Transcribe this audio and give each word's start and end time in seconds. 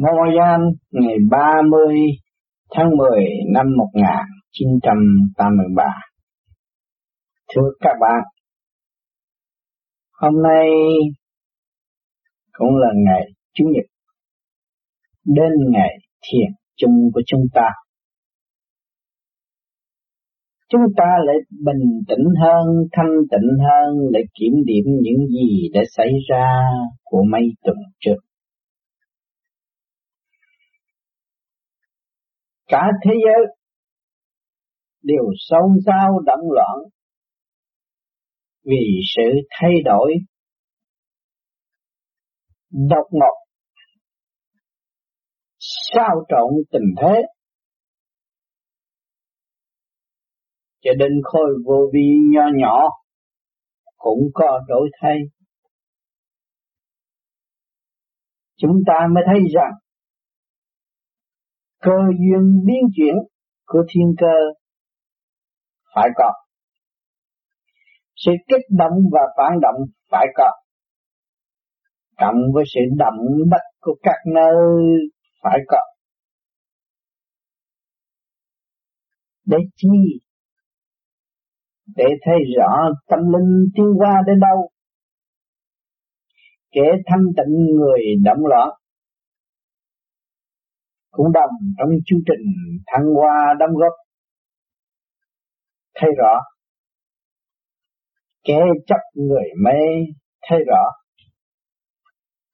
Ngô 0.00 0.24
Gian 0.36 0.60
ngày 0.90 1.16
30 1.30 1.96
tháng 2.74 2.96
10 2.96 3.24
năm 3.54 3.66
1983. 3.76 5.84
Thưa 7.54 7.70
các 7.80 7.96
bạn, 8.00 8.24
hôm 10.12 10.42
nay 10.42 10.68
cũng 12.52 12.76
là 12.76 12.88
ngày 12.94 13.22
Chủ 13.54 13.64
nhật, 13.64 13.84
đến 15.24 15.52
ngày 15.70 15.98
thiền 16.22 16.52
chung 16.76 17.10
của 17.14 17.22
chúng 17.26 17.44
ta. 17.54 17.68
Chúng 20.68 20.82
ta 20.96 21.10
lại 21.26 21.36
bình 21.64 22.02
tĩnh 22.08 22.26
hơn, 22.42 22.66
thanh 22.92 23.12
tịnh 23.30 23.48
hơn, 23.58 23.96
lại 24.12 24.22
kiểm 24.40 24.52
điểm 24.66 24.84
những 25.02 25.26
gì 25.26 25.68
đã 25.74 25.80
xảy 25.96 26.12
ra 26.30 26.62
của 27.04 27.22
mấy 27.32 27.42
tuần 27.64 27.76
trước. 28.00 28.27
Cả 32.68 32.82
thế 33.04 33.10
giới 33.24 33.56
đều 35.02 35.24
xôn 35.48 35.70
xao 35.86 36.20
động 36.26 36.50
loạn 36.54 36.78
vì 38.64 39.00
sự 39.16 39.22
thay 39.50 39.70
đổi 39.84 40.12
độc 42.70 43.06
ngột 43.10 43.34
sao 45.58 46.24
trộn 46.28 46.52
tình 46.72 46.94
thế. 47.02 47.22
Cho 50.80 50.90
đến 50.98 51.10
khôi 51.24 51.48
vô 51.66 51.90
vi 51.92 52.10
nho 52.32 52.42
nhỏ 52.54 52.88
cũng 53.96 54.20
có 54.34 54.60
đổi 54.68 54.90
thay. 55.02 55.16
Chúng 58.56 58.82
ta 58.86 59.06
mới 59.14 59.24
thấy 59.26 59.40
rằng 59.54 59.72
cơ 61.80 61.98
duyên 62.18 62.64
biến 62.66 62.80
chuyển 62.96 63.14
của 63.66 63.84
thiên 63.88 64.14
cơ 64.18 64.34
phải 65.94 66.08
có. 66.16 66.32
Sự 68.16 68.32
kích 68.48 68.66
động 68.70 68.98
và 69.12 69.20
phản 69.36 69.60
động 69.60 69.80
phải 70.10 70.26
có. 70.34 70.50
Cộng 72.16 72.36
với 72.54 72.64
sự 72.74 72.80
động 72.96 73.18
đất 73.50 73.62
của 73.80 73.96
các 74.02 74.16
nơi 74.34 74.98
phải 75.42 75.58
có. 75.68 75.80
Để 79.44 79.58
chi? 79.76 80.20
Để 81.96 82.04
thấy 82.24 82.34
rõ 82.56 82.88
tâm 83.06 83.18
linh 83.32 83.66
tiến 83.74 83.86
qua 83.98 84.22
đến 84.26 84.40
đâu? 84.40 84.70
Kẻ 86.70 86.82
thanh 87.06 87.24
tịnh 87.36 87.54
người 87.76 88.00
động 88.24 88.46
loạn 88.46 88.68
cũng 91.18 91.32
đồng 91.32 91.54
trong 91.78 91.88
chương 92.06 92.18
trình 92.26 92.44
thăng 92.86 93.06
hoa 93.14 93.54
đóng 93.58 93.74
góp. 93.76 93.92
Thấy 95.94 96.10
rõ. 96.18 96.34
Kẻ 98.44 98.60
chấp 98.86 99.00
người 99.14 99.48
mê, 99.64 99.80
thấy 100.48 100.58
rõ. 100.66 100.84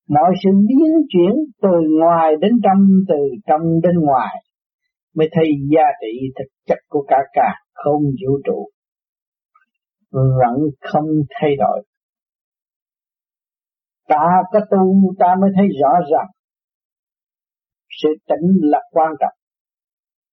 Mọi 0.09 0.31
sự 0.45 0.51
biến 0.69 0.92
chuyển 1.09 1.35
từ 1.62 1.69
ngoài 2.01 2.33
đến 2.41 2.53
trong, 2.65 2.87
từ 3.09 3.15
trong 3.47 3.61
đến 3.83 3.95
ngoài, 4.01 4.35
mới 5.17 5.29
thấy 5.33 5.47
giá 5.70 5.85
trị 6.01 6.19
thực 6.39 6.48
chất 6.67 6.79
của 6.89 7.05
cả 7.09 7.19
cả 7.33 7.55
không 7.73 8.03
vũ 8.03 8.39
trụ. 8.45 8.69
Vẫn 10.12 10.57
không 10.81 11.07
thay 11.41 11.51
đổi. 11.59 11.85
Ta 14.09 14.27
có 14.53 14.61
tu, 14.70 15.15
ta 15.19 15.35
mới 15.41 15.51
thấy 15.57 15.67
rõ 15.81 15.92
rằng 16.12 16.27
sự 18.03 18.09
tĩnh 18.28 18.48
là 18.62 18.81
quan 18.91 19.12
trọng. 19.20 19.39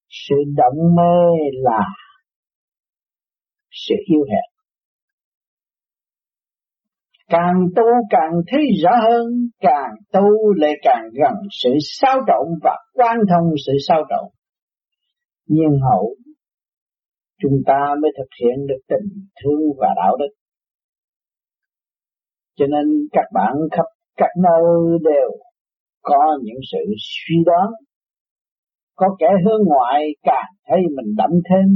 Sự 0.10 0.36
động 0.58 0.96
mê 0.96 1.36
là 1.64 1.84
sự 3.72 3.96
yêu 4.08 4.26
hẹn 4.32 4.52
càng 7.32 7.56
tu 7.76 7.84
càng 8.10 8.32
thấy 8.48 8.60
rõ 8.84 8.92
hơn, 9.10 9.28
càng 9.60 9.96
tu 10.14 10.54
lại 10.56 10.74
càng 10.82 11.04
gần 11.14 11.34
sự 11.64 11.70
sao 11.82 12.18
trộn 12.28 12.60
và 12.64 12.78
quan 12.94 13.18
thông 13.30 13.54
sự 13.66 13.74
sao 13.88 14.02
trộn 14.10 14.32
nhưng 15.46 15.80
hậu, 15.92 16.16
chúng 17.42 17.58
ta 17.66 17.96
mới 18.02 18.12
thực 18.18 18.30
hiện 18.42 18.68
được 18.68 18.82
tình 18.88 19.26
thương 19.44 19.62
và 19.78 19.88
đạo 19.96 20.18
đức. 20.20 20.34
Cho 22.56 22.66
nên 22.66 23.08
các 23.12 23.26
bạn 23.34 23.54
khắp 23.72 23.86
các 24.18 24.30
nơi 24.44 25.00
đều 25.04 25.30
có 26.02 26.40
những 26.44 26.62
sự 26.72 26.94
suy 26.98 27.36
đoán. 27.46 27.68
Có 28.96 29.16
kẻ 29.20 29.28
hướng 29.46 29.62
ngoại 29.66 30.02
càng 30.24 30.54
thấy 30.68 30.80
mình 30.96 31.16
đậm 31.18 31.32
thêm, 31.50 31.68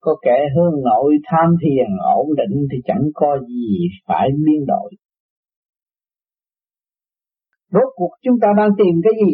có 0.00 0.16
kẻ 0.22 0.38
hướng 0.56 0.82
nội 0.84 1.16
tham 1.24 1.48
thiền 1.62 1.90
ổn 2.16 2.26
định 2.36 2.68
thì 2.72 2.78
chẳng 2.84 3.04
có 3.14 3.38
gì 3.48 3.88
phải 4.06 4.28
biến 4.46 4.64
đổi. 4.66 4.90
Rốt 7.72 7.88
cuộc 7.94 8.10
chúng 8.22 8.36
ta 8.42 8.48
đang 8.56 8.70
tìm 8.78 8.94
cái 9.04 9.12
gì? 9.22 9.32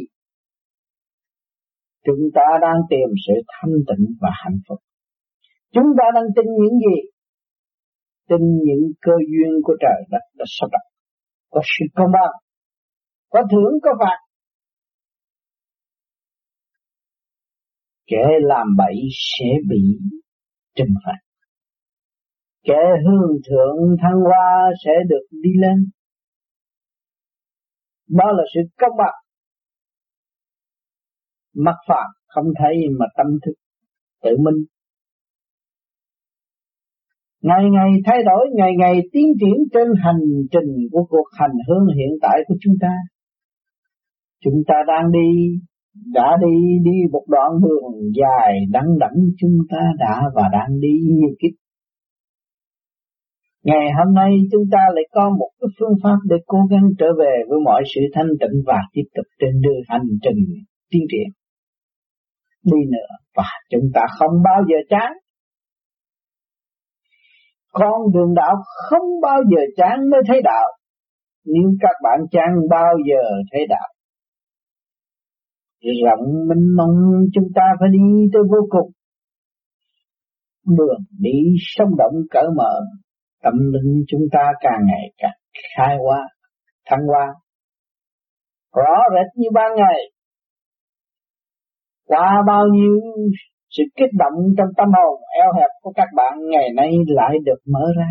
Chúng 2.07 2.23
ta 2.35 2.47
đang 2.63 2.79
tìm 2.91 3.09
sự 3.27 3.35
thanh 3.53 3.75
tịnh 3.89 4.07
và 4.21 4.31
hạnh 4.33 4.59
phúc. 4.69 4.79
Chúng 5.75 5.91
ta 5.99 6.05
đang 6.15 6.29
tin 6.37 6.47
những 6.63 6.79
gì? 6.85 6.97
Tin 8.29 8.43
những 8.67 8.85
cơ 9.01 9.13
duyên 9.31 9.53
của 9.63 9.77
trời 9.81 9.99
đất 10.11 10.25
đã 10.39 10.45
sắp 10.49 10.69
đặt. 10.73 10.85
Có 11.51 11.61
sự 11.65 11.85
công 11.95 12.11
bằng 12.13 12.35
có 13.33 13.43
thưởng 13.51 13.73
có 13.83 13.91
phạt. 14.01 14.19
Kẻ 18.07 18.25
làm 18.41 18.67
bậy 18.79 18.95
sẽ 19.13 19.47
bị 19.69 19.83
trừng 20.77 20.95
phạt. 21.05 21.19
Kẻ 22.63 22.83
hương 23.05 23.31
thượng 23.49 23.97
thăng 24.03 24.21
hoa 24.21 24.71
sẽ 24.85 24.91
được 25.09 25.27
đi 25.31 25.51
lên. 25.61 25.91
Đó 28.09 28.33
là 28.33 28.45
sự 28.55 28.61
công 28.79 28.97
bằng. 28.99 29.15
Mắt 31.55 31.77
phạt 31.89 32.07
không 32.27 32.47
thấy 32.59 32.75
mà 32.99 33.07
tâm 33.17 33.27
thức 33.47 33.53
tự 34.23 34.31
minh. 34.45 34.65
Ngày 37.41 37.65
ngày 37.73 37.91
thay 38.07 38.19
đổi, 38.25 38.49
ngày 38.55 38.73
ngày 38.79 38.95
tiến 39.13 39.27
triển 39.41 39.57
trên 39.73 39.89
hành 40.05 40.23
trình 40.51 40.89
của 40.93 41.05
cuộc 41.11 41.27
hành 41.33 41.57
hương 41.69 41.87
hiện 41.97 42.19
tại 42.23 42.39
của 42.47 42.55
chúng 42.61 42.75
ta 42.81 42.95
chúng 44.45 44.63
ta 44.69 44.75
đang 44.87 45.11
đi, 45.13 45.29
đã 46.13 46.37
đi 46.41 46.57
đi 46.85 46.99
một 47.13 47.25
đoạn 47.29 47.51
đường 47.63 48.13
dài 48.21 48.53
đắng 48.71 48.99
đẵng 48.99 49.17
chúng 49.39 49.57
ta 49.71 49.93
đã 49.99 50.23
và 50.35 50.43
đang 50.53 50.81
đi 50.81 50.95
như 51.05 51.29
kiếp 51.41 51.63
Ngày 53.65 53.87
hôm 53.99 54.15
nay 54.15 54.31
chúng 54.53 54.65
ta 54.73 54.79
lại 54.95 55.05
có 55.13 55.31
một 55.39 55.51
cái 55.61 55.69
phương 55.79 55.97
pháp 56.03 56.17
để 56.25 56.37
cố 56.47 56.59
gắng 56.71 56.87
trở 56.99 57.07
về 57.19 57.35
với 57.49 57.59
mọi 57.65 57.83
sự 57.95 58.01
thanh 58.15 58.33
tịnh 58.41 58.63
và 58.67 58.79
tiếp 58.93 59.07
tục 59.15 59.27
trên 59.41 59.61
đường 59.61 59.83
hành 59.89 60.09
trình 60.23 60.41
tiến 60.91 61.03
triển. 61.11 61.29
Đi 62.65 62.79
nữa 62.93 63.11
và 63.37 63.45
chúng 63.71 63.91
ta 63.95 64.01
không 64.19 64.43
bao 64.45 64.63
giờ 64.69 64.77
chán. 64.89 65.13
Con 67.73 68.13
đường 68.15 68.35
đạo 68.35 68.55
không 68.91 69.21
bao 69.23 69.41
giờ 69.51 69.61
chán 69.77 70.11
mới 70.11 70.21
thấy 70.29 70.43
đạo. 70.45 70.69
Nếu 71.47 71.71
các 71.81 71.97
bạn 72.05 72.21
chán 72.31 72.49
bao 72.71 72.95
giờ 73.09 73.23
thấy 73.53 73.67
đạo 73.69 73.92
rộng 76.05 76.49
minh 76.49 76.67
mông, 76.77 77.27
chúng 77.35 77.49
ta 77.55 77.63
phải 77.81 77.89
đi 77.93 78.31
tới 78.33 78.43
vô 78.51 78.67
cùng. 78.71 78.91
Đường 80.79 81.01
đi 81.19 81.39
sống 81.59 81.89
động 81.99 82.15
cởi 82.31 82.45
mở, 82.57 82.81
tâm 83.43 83.55
linh 83.73 84.05
chúng 84.09 84.23
ta 84.33 84.53
càng 84.61 84.81
ngày 84.87 85.13
càng 85.19 85.39
khai 85.77 85.97
hoa, 86.05 86.29
thăng 86.87 87.07
hoa. 87.07 87.35
Rõ 88.77 88.97
rệt 89.15 89.27
như 89.37 89.49
ban 89.55 89.71
ngày. 89.77 89.99
Qua 92.07 92.43
bao 92.47 92.65
nhiêu 92.73 93.01
sự 93.71 93.83
kích 93.97 94.11
động 94.19 94.39
trong 94.59 94.69
tâm 94.77 94.89
hồn, 94.89 95.21
eo 95.43 95.53
hẹp 95.53 95.71
của 95.83 95.93
các 95.95 96.09
bạn 96.17 96.33
ngày 96.51 96.69
nay 96.77 96.91
lại 97.07 97.37
được 97.45 97.59
mở 97.73 97.87
ra, 97.97 98.11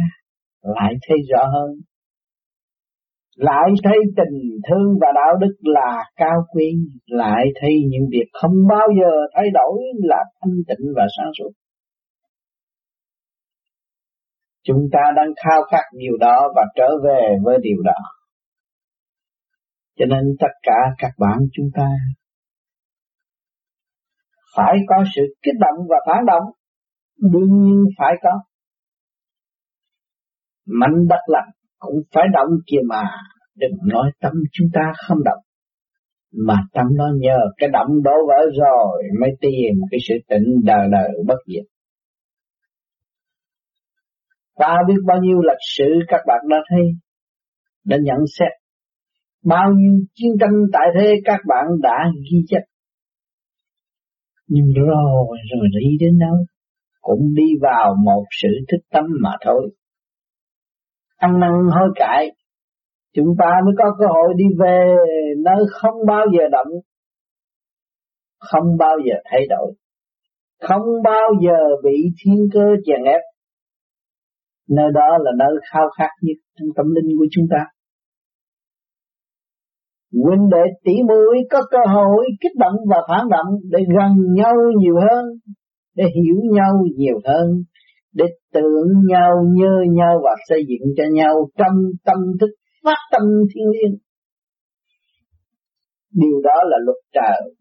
lại 0.61 0.93
thấy 1.07 1.17
rõ 1.29 1.45
hơn 1.53 1.69
lại 3.47 3.69
thấy 3.83 3.97
tình 4.17 4.37
thương 4.67 4.97
và 5.01 5.07
đạo 5.15 5.33
đức 5.41 5.55
là 5.59 6.03
cao 6.15 6.37
quý, 6.53 6.69
lại 7.05 7.45
thấy 7.61 7.71
những 7.89 8.09
việc 8.11 8.29
không 8.41 8.51
bao 8.69 8.87
giờ 8.99 9.11
thay 9.35 9.45
đổi 9.53 9.77
là 9.97 10.23
thanh 10.41 10.53
tịnh 10.67 10.85
và 10.95 11.03
sáng 11.17 11.31
suốt. 11.37 11.51
Chúng 14.63 14.83
ta 14.91 14.99
đang 15.15 15.27
khao 15.43 15.61
khát 15.71 15.83
điều 15.97 16.17
đó 16.19 16.53
và 16.55 16.61
trở 16.75 16.87
về 17.03 17.35
với 17.43 17.57
điều 17.61 17.81
đó. 17.83 17.99
Cho 19.97 20.05
nên 20.05 20.23
tất 20.39 20.53
cả 20.63 20.79
các 20.97 21.11
bạn 21.17 21.37
chúng 21.53 21.69
ta 21.73 21.87
phải 24.55 24.77
có 24.87 25.03
sự 25.15 25.21
kích 25.43 25.55
động 25.59 25.87
và 25.89 25.95
phản 26.07 26.25
động, 26.25 26.43
đương 27.31 27.61
nhiên 27.61 27.85
phải 27.97 28.13
có. 28.23 28.29
Mạnh 30.65 31.07
đất 31.09 31.21
lạnh 31.27 31.49
cũng 31.81 31.95
phải 32.13 32.23
động 32.33 32.49
kia 32.67 32.81
mà, 32.89 33.03
đừng 33.55 33.77
nói 33.85 34.11
tâm 34.21 34.33
chúng 34.51 34.67
ta 34.73 34.81
không 35.07 35.17
động. 35.25 35.43
mà 36.47 36.57
tâm 36.73 36.85
nó 36.95 37.05
nhờ 37.19 37.37
cái 37.57 37.69
động 37.73 37.89
đổ 38.03 38.15
vỡ 38.27 38.39
rồi 38.59 39.03
mới 39.19 39.29
tìm 39.41 39.73
cái 39.91 39.99
sự 40.07 40.15
tịnh 40.29 40.47
đời 40.63 40.87
đời 40.91 41.09
bất 41.27 41.39
diệt. 41.47 41.65
ta 44.55 44.75
biết 44.87 45.01
bao 45.07 45.17
nhiêu 45.21 45.37
lịch 45.41 45.63
sử 45.77 45.89
các 46.07 46.21
bạn 46.27 46.39
đã 46.49 46.57
thấy, 46.69 46.85
đã 47.85 47.97
nhận 48.03 48.19
xét 48.39 48.51
bao 49.45 49.73
nhiêu 49.77 49.93
chiến 50.13 50.31
tranh 50.39 50.55
tại 50.73 50.87
thế 50.95 51.15
các 51.25 51.39
bạn 51.47 51.65
đã 51.81 51.97
ghi 52.31 52.37
chép. 52.47 52.61
Nhưng 54.47 54.65
rồi 54.75 55.37
rồi 55.51 55.69
đi 55.79 55.97
đến 55.99 56.19
đâu 56.19 56.35
cũng 57.01 57.33
đi 57.35 57.43
vào 57.61 57.95
một 58.03 58.23
sự 58.41 58.49
thích 58.71 58.85
tâm 58.91 59.05
mà 59.21 59.31
thôi. 59.45 59.71
Ăn 61.21 61.39
năn 61.39 61.51
hối 61.75 61.89
cải. 61.95 62.31
Chúng 63.15 63.35
ta 63.39 63.49
mới 63.65 63.73
có 63.77 63.95
cơ 63.99 64.05
hội 64.07 64.33
đi 64.35 64.45
về 64.59 64.95
nơi 65.37 65.65
không 65.81 66.05
bao 66.07 66.25
giờ 66.33 66.43
động 66.51 66.71
không 68.41 68.77
bao 68.79 68.95
giờ 69.05 69.15
thay 69.25 69.41
đổi, 69.49 69.73
không 70.61 70.85
bao 71.03 71.27
giờ 71.43 71.59
bị 71.83 71.97
thiên 72.19 72.47
cơ 72.53 72.65
chèn 72.85 73.03
ép. 73.03 73.21
Nơi 74.69 74.91
đó 74.93 75.17
là 75.21 75.31
nơi 75.37 75.55
khao 75.71 75.89
khát 75.97 76.09
nhất 76.21 76.37
trong 76.59 76.69
tâm 76.75 76.85
linh 76.95 77.17
của 77.19 77.25
chúng 77.31 77.45
ta. 77.51 77.65
Huynh 80.13 80.49
đệ 80.49 80.63
tỷ 80.83 80.93
muội 81.07 81.37
có 81.51 81.61
cơ 81.71 81.77
hội 81.93 82.25
kích 82.41 82.57
động 82.57 82.75
và 82.89 82.97
phản 83.09 83.29
động 83.29 83.53
để 83.71 83.79
gần 83.97 84.11
nhau 84.35 84.53
nhiều 84.77 84.95
hơn, 84.95 85.25
để 85.95 86.03
hiểu 86.03 86.35
nhau 86.53 86.73
nhiều 86.95 87.19
hơn 87.25 87.63
để 88.13 88.25
tưởng 88.53 88.87
nhau, 89.07 89.31
nhớ 89.53 89.73
nhau 89.89 90.21
và 90.23 90.35
xây 90.49 90.65
dựng 90.67 90.93
cho 90.97 91.03
nhau 91.13 91.49
trong 91.57 91.75
tâm 92.05 92.17
thức, 92.39 92.49
phát 92.83 92.97
tâm 93.11 93.21
thiên 93.53 93.65
liêng. 93.69 93.97
Điều 96.13 96.41
đó 96.43 96.63
là 96.63 96.77
luật 96.85 96.97
trời. 97.13 97.55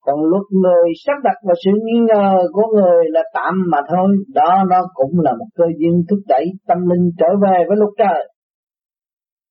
Còn 0.00 0.20
luật 0.30 0.42
người 0.50 0.92
sắp 1.06 1.16
đặt 1.24 1.36
và 1.42 1.54
sự 1.64 1.70
nghi 1.84 1.98
ngờ 2.08 2.32
của 2.52 2.66
người 2.76 3.04
là 3.08 3.22
tạm 3.34 3.54
mà 3.72 3.78
thôi. 3.88 4.08
Đó, 4.34 4.64
nó 4.70 4.76
cũng 4.94 5.20
là 5.20 5.32
một 5.38 5.46
cơ 5.54 5.64
duyên 5.78 6.02
thúc 6.10 6.18
đẩy 6.28 6.44
tâm 6.66 6.78
linh 6.90 7.10
trở 7.18 7.26
về 7.42 7.64
với 7.68 7.76
luật 7.76 7.90
trời. 7.98 8.32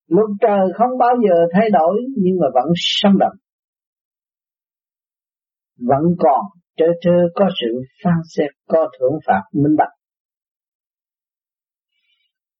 Luật 0.07 0.29
trời 0.41 0.67
không 0.75 0.97
bao 0.99 1.15
giờ 1.23 1.35
thay 1.53 1.69
đổi, 1.69 1.95
nhưng 2.17 2.35
mà 2.41 2.47
vẫn 2.53 2.67
sống 2.75 3.13
động. 3.19 3.37
Vẫn 5.79 6.03
còn 6.19 6.45
trơ 6.77 6.85
trơ 7.01 7.17
có 7.35 7.49
sự 7.61 7.81
phán 8.03 8.19
xét, 8.35 8.49
có 8.67 8.89
thưởng 8.99 9.19
phạt 9.27 9.41
minh 9.53 9.75
bạch 9.77 9.95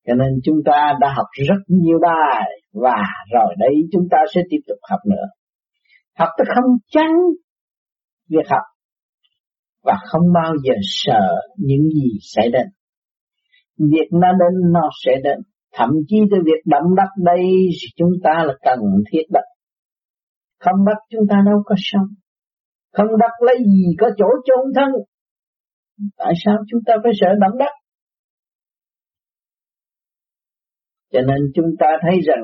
cho 0.06 0.14
nên 0.14 0.28
chúng 0.44 0.56
ta 0.64 0.92
đã 1.00 1.12
học 1.16 1.26
rất 1.48 1.60
nhiều 1.66 1.98
bài, 2.02 2.42
và 2.72 3.02
rồi 3.32 3.54
đây 3.58 3.74
chúng 3.92 4.06
ta 4.10 4.18
sẽ 4.34 4.40
tiếp 4.50 4.58
tục 4.68 4.78
học 4.90 5.00
nữa. 5.06 5.26
Học 6.18 6.28
tới 6.38 6.46
không 6.54 6.70
chán 6.90 7.12
việc 8.28 8.48
học, 8.50 8.62
và 9.84 9.96
không 10.10 10.32
bao 10.34 10.52
giờ 10.64 10.74
sợ 10.80 11.26
những 11.56 11.88
gì 11.94 12.10
xảy 12.22 12.50
đến. 12.52 12.66
Việc 13.78 14.08
nó 14.12 14.28
đến, 14.32 14.72
nó 14.72 14.90
sẽ 15.04 15.12
đến. 15.24 15.38
Thậm 15.74 15.90
chí 16.08 16.16
từ 16.30 16.36
việc 16.44 16.62
động 16.64 16.94
đất 16.96 17.08
đây 17.24 17.42
chúng 17.96 18.10
ta 18.24 18.44
là 18.46 18.54
cần 18.62 18.78
thiết 19.12 19.22
đất. 19.30 19.44
Không 20.60 20.84
bắt 20.86 20.96
chúng 21.10 21.26
ta 21.30 21.36
đâu 21.46 21.62
có 21.64 21.74
sống. 21.78 22.06
Không 22.96 23.18
đất 23.20 23.34
lấy 23.46 23.56
gì 23.58 23.84
có 24.00 24.10
chỗ 24.18 24.26
chôn 24.44 24.64
thân. 24.74 24.90
Tại 26.16 26.32
sao 26.44 26.56
chúng 26.70 26.80
ta 26.86 26.94
phải 27.02 27.12
sợ 27.20 27.28
động 27.40 27.58
đất? 27.58 27.72
Cho 31.12 31.20
nên 31.20 31.38
chúng 31.54 31.70
ta 31.78 31.86
thấy 32.02 32.20
rằng 32.26 32.42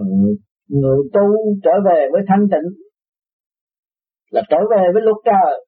người 0.68 0.98
tu 1.12 1.20
trở 1.64 1.70
về 1.86 2.08
với 2.12 2.22
thanh 2.28 2.46
tịnh 2.50 2.82
là 4.30 4.42
trở 4.50 4.56
về 4.70 4.82
với 4.92 5.02
luật 5.02 5.16
trời. 5.24 5.64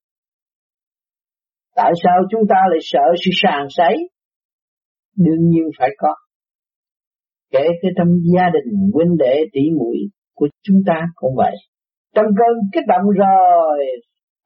Tại 1.77 1.93
sao 2.03 2.23
chúng 2.31 2.43
ta 2.49 2.57
lại 2.71 2.79
sợ 2.83 3.05
sự 3.25 3.31
sàng 3.43 3.67
sấy? 3.71 3.97
Đương 5.17 5.49
nhiên 5.49 5.65
phải 5.79 5.89
có. 5.99 6.15
Kể 7.51 7.67
cái 7.83 7.91
trong 7.97 8.09
gia 8.35 8.49
đình 8.55 8.91
huynh 8.95 9.17
đệ 9.19 9.37
tỷ 9.53 9.61
muội 9.79 9.97
của 10.35 10.49
chúng 10.63 10.77
ta 10.87 11.01
cũng 11.15 11.35
vậy. 11.37 11.55
Trong 12.15 12.27
cơn 12.27 12.57
kích 12.73 12.85
động 12.89 13.11
rồi, 13.11 13.87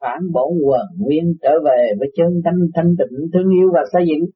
phản 0.00 0.20
bổn 0.32 0.52
quần 0.66 0.86
nguyên 0.98 1.24
trở 1.42 1.50
về 1.64 1.92
với 1.98 2.08
chân 2.16 2.28
thanh 2.44 2.60
thanh 2.74 2.94
tịnh 2.98 3.18
thương 3.32 3.50
yêu 3.58 3.68
và 3.74 3.80
xây 3.92 4.02
dựng 4.08 4.30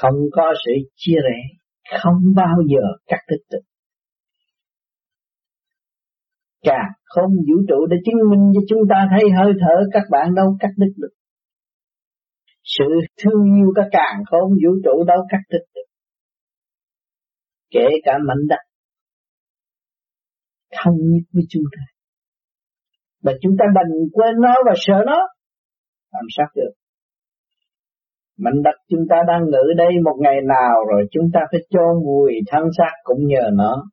không 0.00 0.14
có 0.32 0.52
sự 0.64 0.72
chia 0.96 1.14
rẽ, 1.14 1.38
không 2.02 2.18
bao 2.36 2.56
giờ 2.68 2.82
cắt 3.06 3.18
đứt 3.28 3.42
được. 3.50 3.64
Cả 6.62 6.78
không 7.04 7.30
vũ 7.30 7.56
trụ 7.68 7.86
để 7.90 7.96
chứng 8.04 8.30
minh 8.30 8.52
cho 8.54 8.60
chúng 8.68 8.80
ta 8.90 9.08
thấy 9.10 9.30
hơi 9.30 9.52
thở 9.60 9.74
các 9.92 10.02
bạn 10.10 10.34
đâu 10.34 10.56
cắt 10.60 10.70
đứt 10.76 10.92
được. 10.96 11.14
Sự 12.64 12.84
thương 13.24 13.44
yêu 13.56 13.72
các 13.76 13.88
càng 13.90 14.22
không 14.30 14.50
vũ 14.50 14.70
trụ 14.84 15.04
đâu 15.06 15.18
cắt 15.28 15.40
đứt 15.50 15.64
được. 15.74 15.88
Kể 17.70 17.86
cả 18.04 18.12
mảnh 18.28 18.46
đất 18.48 18.60
thông 20.84 20.96
nhất 20.96 21.24
với 21.32 21.42
chúng 21.48 21.62
ta 21.76 21.91
và 23.22 23.32
chúng 23.42 23.52
ta 23.58 23.64
đành 23.74 23.92
quên 24.12 24.34
nó 24.40 24.54
và 24.66 24.72
sợ 24.76 25.02
nó. 25.06 25.18
Làm 26.12 26.24
sao 26.36 26.46
được? 26.54 26.72
Mảnh 28.38 28.62
đất 28.62 28.76
chúng 28.88 29.04
ta 29.10 29.16
đang 29.28 29.42
ngự 29.44 29.72
đây 29.76 29.92
một 30.04 30.16
ngày 30.18 30.36
nào 30.48 30.74
rồi 30.90 31.06
chúng 31.10 31.26
ta 31.34 31.40
phải 31.50 31.60
chôn 31.70 32.04
vùi 32.04 32.32
thân 32.46 32.64
xác 32.78 32.92
cũng 33.04 33.26
nhờ 33.26 33.50
nó. 33.52 33.84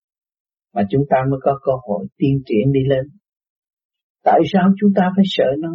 Mà 0.74 0.82
chúng 0.90 1.04
ta 1.10 1.18
mới 1.30 1.40
có 1.44 1.60
cơ 1.66 1.72
hội 1.88 2.06
tiên 2.18 2.42
triển 2.46 2.72
đi 2.72 2.80
lên. 2.90 3.06
Tại 4.24 4.40
sao 4.54 4.64
chúng 4.80 4.90
ta 4.96 5.04
phải 5.16 5.26
sợ 5.28 5.46
nó? 5.60 5.70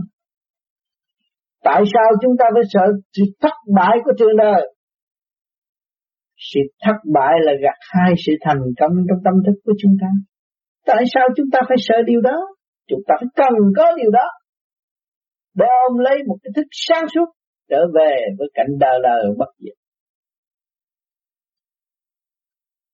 Tại 1.62 1.82
sao 1.94 2.12
chúng 2.22 2.36
ta 2.38 2.44
phải 2.54 2.62
sợ 2.72 2.80
sự 3.12 3.22
thất 3.40 3.54
bại 3.74 3.96
của 4.04 4.12
trường 4.18 4.36
đời? 4.36 4.74
Sự 6.36 6.60
thất 6.84 6.96
bại 7.14 7.34
là 7.40 7.52
gặt 7.62 7.78
hai 7.92 8.14
sự 8.26 8.32
thành 8.40 8.60
công 8.80 8.92
trong 9.08 9.18
tâm 9.24 9.34
thức 9.46 9.60
của 9.64 9.72
chúng 9.78 9.96
ta. 10.00 10.06
Tại 10.86 11.04
sao 11.14 11.28
chúng 11.36 11.46
ta 11.52 11.60
phải 11.68 11.76
sợ 11.80 11.94
điều 12.06 12.20
đó? 12.20 12.36
Chúng 12.88 13.00
ta 13.06 13.14
phải 13.20 13.28
cần 13.36 13.54
có 13.76 13.96
điều 13.96 14.10
đó. 14.10 14.28
Để 15.54 15.66
ôm 15.88 15.98
lấy 15.98 16.16
một 16.26 16.36
cái 16.42 16.50
thức 16.56 16.66
sáng 16.70 17.06
suốt 17.14 17.28
trở 17.70 17.80
về 17.94 18.12
với 18.38 18.48
cảnh 18.54 18.72
đời 18.80 18.98
đời 19.02 19.22
bất 19.38 19.52
diệt. 19.58 19.76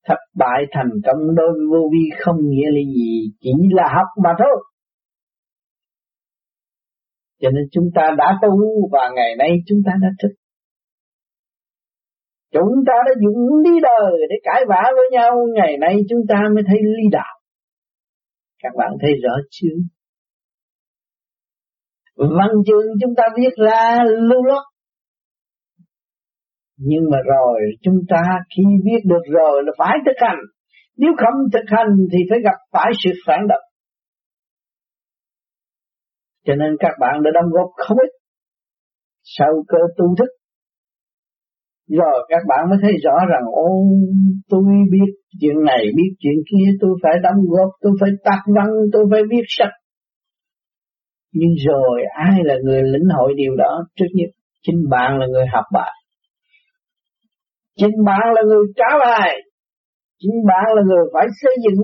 Thất 0.07 0.19
bại 0.35 0.61
thành 0.71 0.89
công 1.05 1.35
đối 1.35 1.47
với 1.47 1.65
vô 1.71 1.89
vi 1.93 2.09
không 2.19 2.35
nghĩa 2.49 2.69
là 2.75 2.81
gì, 2.95 3.31
chỉ 3.39 3.51
là 3.71 3.83
học 3.95 4.07
mà 4.23 4.29
thôi. 4.39 4.63
Cho 7.41 7.49
nên 7.49 7.63
chúng 7.71 7.89
ta 7.95 8.01
đã 8.17 8.39
tu 8.41 8.49
và 8.91 9.09
ngày 9.15 9.35
nay 9.37 9.49
chúng 9.67 9.79
ta 9.85 9.91
đã 10.01 10.07
thức. 10.21 10.35
Chúng 12.51 12.73
ta 12.87 12.93
đã 13.05 13.11
dùng 13.21 13.63
lý 13.63 13.79
đời 13.81 14.11
để 14.29 14.35
cãi 14.43 14.61
vã 14.69 14.83
với 14.95 15.05
nhau, 15.11 15.31
ngày 15.53 15.77
nay 15.77 15.95
chúng 16.09 16.19
ta 16.29 16.35
mới 16.53 16.63
thấy 16.67 16.77
lý 16.81 17.03
đạo. 17.11 17.40
Các 18.63 18.73
bạn 18.77 18.91
thấy 19.01 19.11
rõ 19.23 19.33
chưa? 19.49 19.75
Văn 22.15 22.49
chương 22.67 22.85
chúng 23.01 23.13
ta 23.17 23.23
viết 23.37 23.53
ra 23.67 23.99
lưu 24.29 24.43
loát. 24.43 24.63
Nhưng 26.77 27.03
mà 27.11 27.17
rồi, 27.25 27.59
chúng 27.81 27.99
ta 28.09 28.21
khi 28.55 28.63
viết 28.85 29.01
được 29.05 29.23
rồi 29.31 29.63
là 29.65 29.71
phải 29.77 29.97
thực 30.05 30.17
hành. 30.17 30.39
Nếu 30.97 31.11
không 31.17 31.37
thực 31.53 31.65
hành 31.67 31.91
thì 32.11 32.17
phải 32.29 32.39
gặp 32.43 32.57
phải 32.71 32.91
sự 33.03 33.09
phản 33.25 33.39
động. 33.49 33.65
Cho 36.45 36.55
nên 36.55 36.75
các 36.79 36.91
bạn 36.99 37.23
đã 37.23 37.31
đóng 37.33 37.51
góp 37.51 37.69
không 37.75 37.97
ít 37.97 38.11
sau 39.23 39.51
cơ 39.67 39.77
tu 39.97 40.15
thức. 40.19 40.29
Rồi 41.87 42.25
các 42.29 42.43
bạn 42.47 42.69
mới 42.69 42.79
thấy 42.81 42.91
rõ 43.03 43.15
rằng 43.31 43.43
ô 43.51 43.69
tôi 44.49 44.63
biết 44.91 45.20
chuyện 45.39 45.63
này 45.65 45.85
biết 45.95 46.11
chuyện 46.19 46.35
kia 46.51 46.71
tôi 46.81 46.91
phải 47.03 47.11
đóng 47.23 47.43
góp, 47.49 47.69
tôi 47.81 47.93
phải 48.01 48.09
tác 48.23 48.41
văn, 48.55 48.67
tôi 48.93 49.05
phải 49.11 49.21
viết 49.29 49.43
sách. 49.47 49.73
Nhưng 51.31 51.53
rồi, 51.67 52.01
ai 52.13 52.39
là 52.43 52.55
người 52.63 52.83
lĩnh 52.83 53.09
hội 53.17 53.33
điều 53.37 53.55
đó? 53.55 53.85
Trước 53.95 54.11
nhất, 54.13 54.29
chính 54.61 54.89
bạn 54.89 55.19
là 55.19 55.27
người 55.27 55.45
học 55.53 55.65
bài. 55.73 55.91
Chính 57.75 58.03
bạn 58.05 58.33
là 58.35 58.41
người 58.47 58.65
trả 58.75 58.97
bài. 58.99 59.37
Chính 60.19 60.35
bạn 60.47 60.75
là 60.75 60.81
người 60.85 61.05
phải 61.13 61.27
xây 61.41 61.55
dựng 61.63 61.81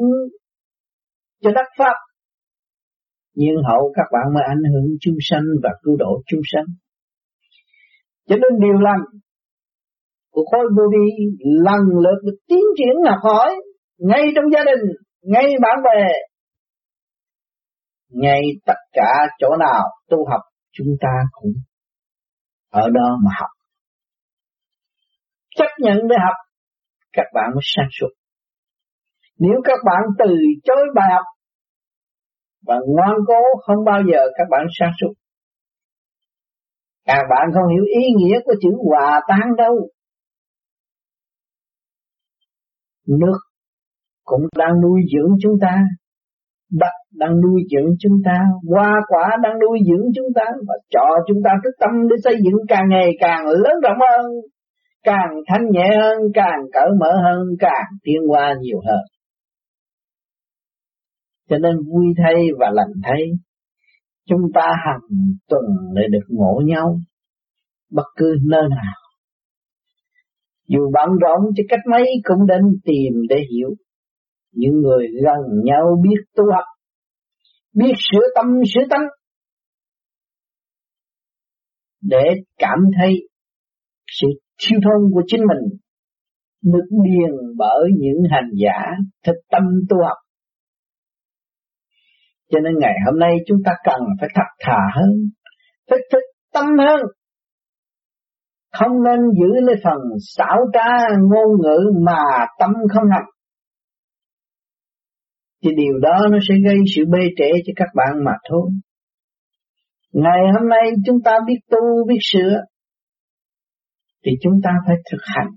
cho 1.41 1.51
đất 1.51 1.65
pháp. 1.77 1.93
Nhưng 3.33 3.55
hậu 3.67 3.93
các 3.95 4.05
bạn 4.13 4.33
mới 4.33 4.43
ảnh 4.47 4.63
hưởng 4.73 4.97
chúng 5.01 5.17
sanh 5.19 5.43
và 5.63 5.69
cứu 5.83 5.95
độ 5.97 6.21
chúng 6.27 6.41
sanh. 6.53 6.65
Cho 8.27 8.35
nên 8.35 8.59
điều 8.59 8.79
lành 8.79 9.01
của 10.37 10.45
khối 10.51 10.65
vô 10.77 10.83
vi 10.93 11.07
lần 11.39 11.81
lượt 12.03 12.19
được 12.23 12.37
tiến 12.47 12.63
triển 12.77 12.95
học 13.09 13.19
hỏi 13.23 13.49
ngay 13.97 14.21
trong 14.35 14.45
gia 14.53 14.63
đình 14.63 14.83
ngay 15.21 15.45
bạn 15.61 15.77
bè 15.83 16.07
ngay 18.09 18.41
tất 18.65 18.79
cả 18.93 19.11
chỗ 19.39 19.47
nào 19.59 19.83
tu 20.09 20.17
học 20.29 20.41
chúng 20.71 20.87
ta 21.01 21.13
cũng 21.31 21.51
ở 22.71 22.89
đó 22.89 23.17
mà 23.25 23.31
học. 23.39 23.49
Chấp 25.55 25.71
nhận 25.79 25.97
để 26.09 26.15
học, 26.25 26.35
các 27.13 27.25
bạn 27.33 27.49
mới 27.53 27.61
sáng 27.63 27.89
suốt. 27.99 28.09
Nếu 29.39 29.61
các 29.63 29.79
bạn 29.85 30.01
từ 30.19 30.35
chối 30.63 30.85
bài 30.95 31.07
học 31.13 31.25
và 32.65 32.75
ngoan 32.87 33.15
cố 33.27 33.41
không 33.65 33.85
bao 33.85 34.01
giờ 34.11 34.19
các 34.37 34.47
bạn 34.49 34.65
sáng 34.79 34.91
suốt. 35.01 35.13
Các 37.05 37.23
bạn 37.29 37.47
không 37.53 37.73
hiểu 37.73 37.83
ý 37.83 38.07
nghĩa 38.17 38.39
của 38.45 38.53
chữ 38.61 38.69
hòa 38.89 39.21
tan 39.27 39.55
đâu. 39.57 39.75
Nước 43.07 43.37
cũng 44.23 44.41
đang 44.57 44.81
nuôi 44.81 45.01
dưỡng 45.13 45.31
chúng 45.41 45.53
ta, 45.61 45.83
đất 46.71 46.93
đang 47.13 47.41
nuôi 47.41 47.61
dưỡng 47.71 47.95
chúng 47.99 48.17
ta, 48.25 48.37
hoa 48.69 48.91
quả 49.07 49.37
đang 49.43 49.53
nuôi 49.59 49.79
dưỡng 49.87 50.05
chúng 50.15 50.33
ta 50.35 50.43
và 50.67 50.75
cho 50.89 51.05
chúng 51.27 51.37
ta 51.43 51.51
cái 51.63 51.71
tâm 51.79 52.07
để 52.09 52.15
xây 52.23 52.35
dựng 52.43 52.59
càng 52.67 52.89
ngày 52.89 53.09
càng 53.19 53.45
lớn 53.45 53.73
rộng 53.83 53.97
hơn, 54.09 54.31
càng 55.03 55.29
thanh 55.47 55.69
nhẹ 55.71 55.89
hơn, 56.01 56.17
càng 56.33 56.59
cởi 56.73 56.89
mở 56.99 57.11
hơn, 57.23 57.47
càng 57.59 57.85
tiến 58.03 58.21
qua 58.27 58.55
nhiều 58.61 58.79
hơn. 58.85 58.99
Cho 61.49 61.57
nên 61.57 61.75
vui 61.77 62.05
thay 62.17 62.35
và 62.59 62.69
lành 62.73 62.93
thay, 63.03 63.21
chúng 64.29 64.41
ta 64.53 64.73
hàng 64.85 64.99
tuần 65.49 65.63
để 65.93 66.01
được 66.11 66.25
ngộ 66.27 66.61
nhau, 66.65 66.99
bất 67.91 68.05
cứ 68.17 68.35
nơi 68.49 68.63
nào. 68.69 69.06
Dù 70.67 70.79
bận 70.93 71.09
rộn 71.21 71.51
cho 71.55 71.63
cách 71.69 71.79
mấy 71.91 72.05
cũng 72.23 72.47
đến 72.47 72.61
tìm 72.83 73.13
để 73.29 73.35
hiểu. 73.51 73.69
Những 74.51 74.73
người 74.81 75.07
gần 75.23 75.63
nhau 75.63 76.01
biết 76.03 76.23
tu 76.35 76.43
học, 76.55 76.65
biết 77.73 77.93
sửa 78.11 78.27
tâm 78.35 78.45
sửa 78.73 78.81
tánh, 78.89 79.05
để 82.01 82.23
cảm 82.57 82.79
thấy 82.99 83.13
sự 84.07 84.27
siêu 84.57 84.79
thông 84.83 85.13
của 85.13 85.21
chính 85.27 85.41
mình 85.41 85.77
được 86.63 86.87
điền 86.89 87.31
bởi 87.57 87.89
những 87.97 88.23
hành 88.31 88.49
giả 88.53 88.81
thực 89.25 89.35
tâm 89.51 89.63
tu 89.89 89.97
học 90.07 90.17
cho 92.51 92.59
nên 92.59 92.73
ngày 92.79 92.93
hôm 93.05 93.19
nay 93.19 93.31
chúng 93.47 93.57
ta 93.65 93.71
cần 93.83 93.99
phải 94.19 94.29
thật 94.35 94.49
thà 94.59 94.79
hơn, 94.95 95.11
phải 95.89 95.99
thực 96.11 96.23
tâm 96.53 96.65
hơn. 96.79 97.01
Không 98.71 99.03
nên 99.03 99.19
giữ 99.39 99.59
lấy 99.65 99.75
phần 99.83 99.97
xảo 100.37 100.57
trá 100.73 101.15
ngôn 101.29 101.61
ngữ 101.61 101.91
mà 102.05 102.21
tâm 102.59 102.71
không 102.93 103.09
hành. 103.11 103.29
Thì 105.63 105.69
điều 105.77 105.99
đó 106.01 106.27
nó 106.31 106.37
sẽ 106.49 106.55
gây 106.65 106.77
sự 106.95 107.03
bê 107.11 107.19
trễ 107.37 107.49
cho 107.65 107.73
các 107.75 107.87
bạn 107.95 108.23
mà 108.25 108.31
thôi. 108.49 108.69
Ngày 110.11 110.41
hôm 110.53 110.69
nay 110.69 110.91
chúng 111.05 111.17
ta 111.25 111.31
biết 111.47 111.59
tu, 111.69 112.07
biết 112.07 112.19
sửa, 112.21 112.61
thì 114.25 114.31
chúng 114.41 114.59
ta 114.63 114.69
phải 114.87 114.95
thực 115.11 115.21
hành. 115.23 115.47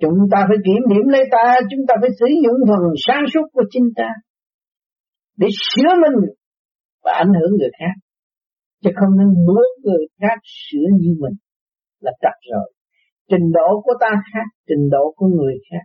Chúng 0.00 0.18
ta 0.32 0.44
phải 0.48 0.56
kiểm 0.64 0.82
điểm 0.88 1.08
lấy 1.08 1.24
ta, 1.30 1.60
chúng 1.70 1.80
ta 1.88 1.94
phải 2.00 2.10
sử 2.20 2.26
dụng 2.44 2.60
phần 2.68 2.82
sáng 3.06 3.24
suốt 3.34 3.46
của 3.52 3.62
chính 3.70 3.88
ta 3.96 4.08
để 5.36 5.48
sửa 5.50 5.94
mình 6.02 6.30
và 7.04 7.12
ảnh 7.12 7.32
hưởng 7.40 7.50
người 7.58 7.70
khác 7.78 7.94
chứ 8.82 8.90
không 9.00 9.18
nên 9.18 9.28
muốn 9.46 9.64
người 9.84 10.06
khác 10.20 10.38
sửa 10.42 10.86
như 11.00 11.14
mình 11.20 11.36
là 12.06 12.12
trật 12.22 12.36
rồi. 12.52 12.66
Trình 13.30 13.46
độ 13.58 13.68
của 13.84 13.94
ta 14.02 14.10
khác 14.32 14.48
trình 14.68 14.84
độ 14.94 15.04
của 15.16 15.26
người 15.26 15.56
khác. 15.68 15.84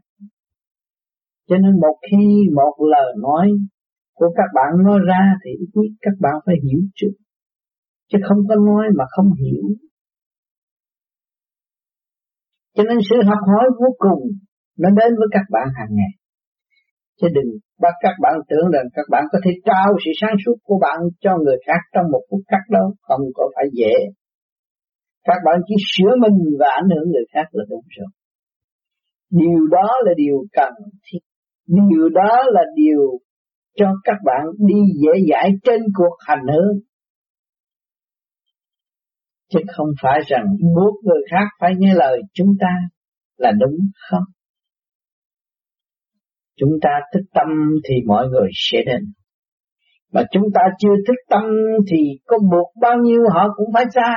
Cho 1.48 1.58
nên 1.64 1.74
một 1.84 1.96
khi 2.08 2.24
một 2.60 2.76
lời 2.94 3.10
nói 3.26 3.48
của 4.20 4.30
các 4.38 4.50
bạn 4.58 4.70
nói 4.86 5.00
ra 5.10 5.24
thì 5.42 5.52
ít 5.64 5.70
nhất 5.74 5.92
các 6.02 6.16
bạn 6.24 6.36
phải 6.46 6.56
hiểu 6.64 6.80
trước. 6.96 7.16
Chứ 8.10 8.18
không 8.28 8.42
có 8.50 8.56
nói 8.56 8.86
mà 8.98 9.06
không 9.16 9.30
hiểu. 9.42 9.64
Cho 12.76 12.84
nên 12.84 12.98
sự 13.10 13.16
học 13.30 13.42
hỏi 13.52 13.66
vô 13.80 13.90
cùng 13.98 14.22
nó 14.78 14.90
đến 14.90 15.12
với 15.20 15.28
các 15.32 15.46
bạn 15.52 15.68
hàng 15.78 15.92
ngày. 15.98 16.14
Chứ 17.22 17.28
đừng 17.36 17.50
bắt 17.82 17.94
các 18.02 18.16
bạn 18.22 18.34
tưởng 18.50 18.72
rằng 18.74 18.88
các 18.94 19.06
bạn 19.12 19.24
có 19.32 19.40
thể 19.46 19.52
trao 19.66 19.90
sự 20.06 20.12
sáng 20.22 20.36
suốt 20.46 20.56
của 20.64 20.78
bạn 20.82 21.00
cho 21.20 21.38
người 21.38 21.58
khác 21.68 21.82
trong 21.94 22.06
một 22.12 22.24
phút 22.30 22.42
khắc 22.52 22.64
đâu, 22.70 22.88
không 23.02 23.22
có 23.36 23.44
phải 23.56 23.66
dễ. 23.74 23.94
Các 25.24 25.38
bạn 25.46 25.56
chỉ 25.68 25.76
sửa 25.96 26.16
mình 26.22 26.38
và 26.60 26.66
ảnh 26.82 26.90
hưởng 26.96 27.12
người 27.12 27.26
khác 27.34 27.46
là 27.52 27.64
đúng 27.70 27.86
rồi. 27.98 28.08
Điều 29.30 29.68
đó 29.72 29.88
là 30.06 30.12
điều 30.16 30.36
cần 30.54 30.74
thiết. 31.04 31.20
Điều 31.68 32.10
đó 32.10 32.44
là 32.52 32.62
điều 32.76 33.20
cho 33.76 33.94
các 34.04 34.18
bạn 34.26 34.42
đi 34.58 34.82
dễ 35.02 35.12
dãi 35.30 35.52
trên 35.64 35.82
cuộc 35.94 36.16
hành 36.28 36.46
hương. 36.54 36.80
Chứ 39.50 39.60
không 39.76 39.88
phải 40.02 40.20
rằng 40.28 40.46
buộc 40.76 41.04
người 41.04 41.22
khác 41.32 41.46
phải 41.60 41.72
nghe 41.78 41.94
lời 41.96 42.22
chúng 42.34 42.54
ta 42.60 42.76
là 43.38 43.52
đúng 43.52 43.78
không? 44.10 44.24
Chúng 46.58 46.72
ta 46.82 46.90
thức 47.14 47.24
tâm 47.34 47.48
thì 47.90 47.96
mọi 48.08 48.28
người 48.28 48.50
sẽ 48.54 48.78
đến. 48.86 49.14
Mà 50.14 50.24
chúng 50.32 50.44
ta 50.54 50.62
chưa 50.80 50.96
thức 51.08 51.16
tâm 51.30 51.44
thì 51.92 51.98
có 52.26 52.38
buộc 52.52 52.68
bao 52.82 52.98
nhiêu 53.04 53.22
họ 53.34 53.48
cũng 53.56 53.68
phải 53.74 53.86
xa. 53.96 54.16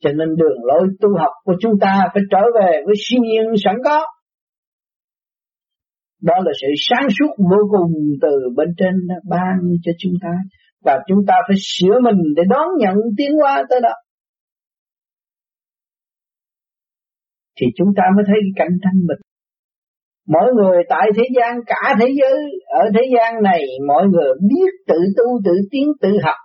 Cho 0.00 0.10
nên 0.10 0.28
đường 0.36 0.64
lối 0.64 0.88
tu 1.00 1.08
học 1.18 1.32
của 1.44 1.54
chúng 1.60 1.72
ta 1.80 2.08
phải 2.14 2.22
trở 2.30 2.42
về 2.54 2.82
với 2.86 2.94
siêu 3.08 3.20
nhiên 3.22 3.44
sẵn 3.64 3.74
có. 3.84 4.06
Đó 6.22 6.34
là 6.44 6.52
sự 6.60 6.68
sáng 6.76 7.08
suốt 7.18 7.44
vô 7.50 7.58
cùng 7.70 7.92
từ 8.22 8.28
bên 8.56 8.68
trên 8.78 8.94
ban 9.28 9.56
cho 9.82 9.92
chúng 9.98 10.12
ta. 10.22 10.32
Và 10.84 10.98
chúng 11.08 11.18
ta 11.26 11.34
phải 11.48 11.56
sửa 11.62 12.00
mình 12.02 12.18
để 12.36 12.42
đón 12.48 12.66
nhận 12.78 12.96
tiến 13.16 13.30
hóa 13.42 13.62
tới 13.70 13.80
đó. 13.82 13.92
thì 17.60 17.66
chúng 17.76 17.88
ta 17.96 18.02
mới 18.16 18.24
thấy 18.26 18.38
cái 18.44 18.54
cạnh 18.56 18.74
tranh 18.82 18.98
mình. 19.08 19.22
Mỗi 20.28 20.48
người 20.56 20.78
tại 20.88 21.06
thế 21.16 21.24
gian, 21.36 21.52
cả 21.66 21.94
thế 22.00 22.08
giới, 22.20 22.38
ở 22.80 22.84
thế 22.94 23.02
gian 23.16 23.42
này, 23.42 23.62
mọi 23.86 24.04
người 24.06 24.30
biết 24.50 24.70
tự 24.88 24.98
tu, 25.16 25.40
tự 25.44 25.52
tiến, 25.70 25.86
tự 26.00 26.08
học. 26.22 26.36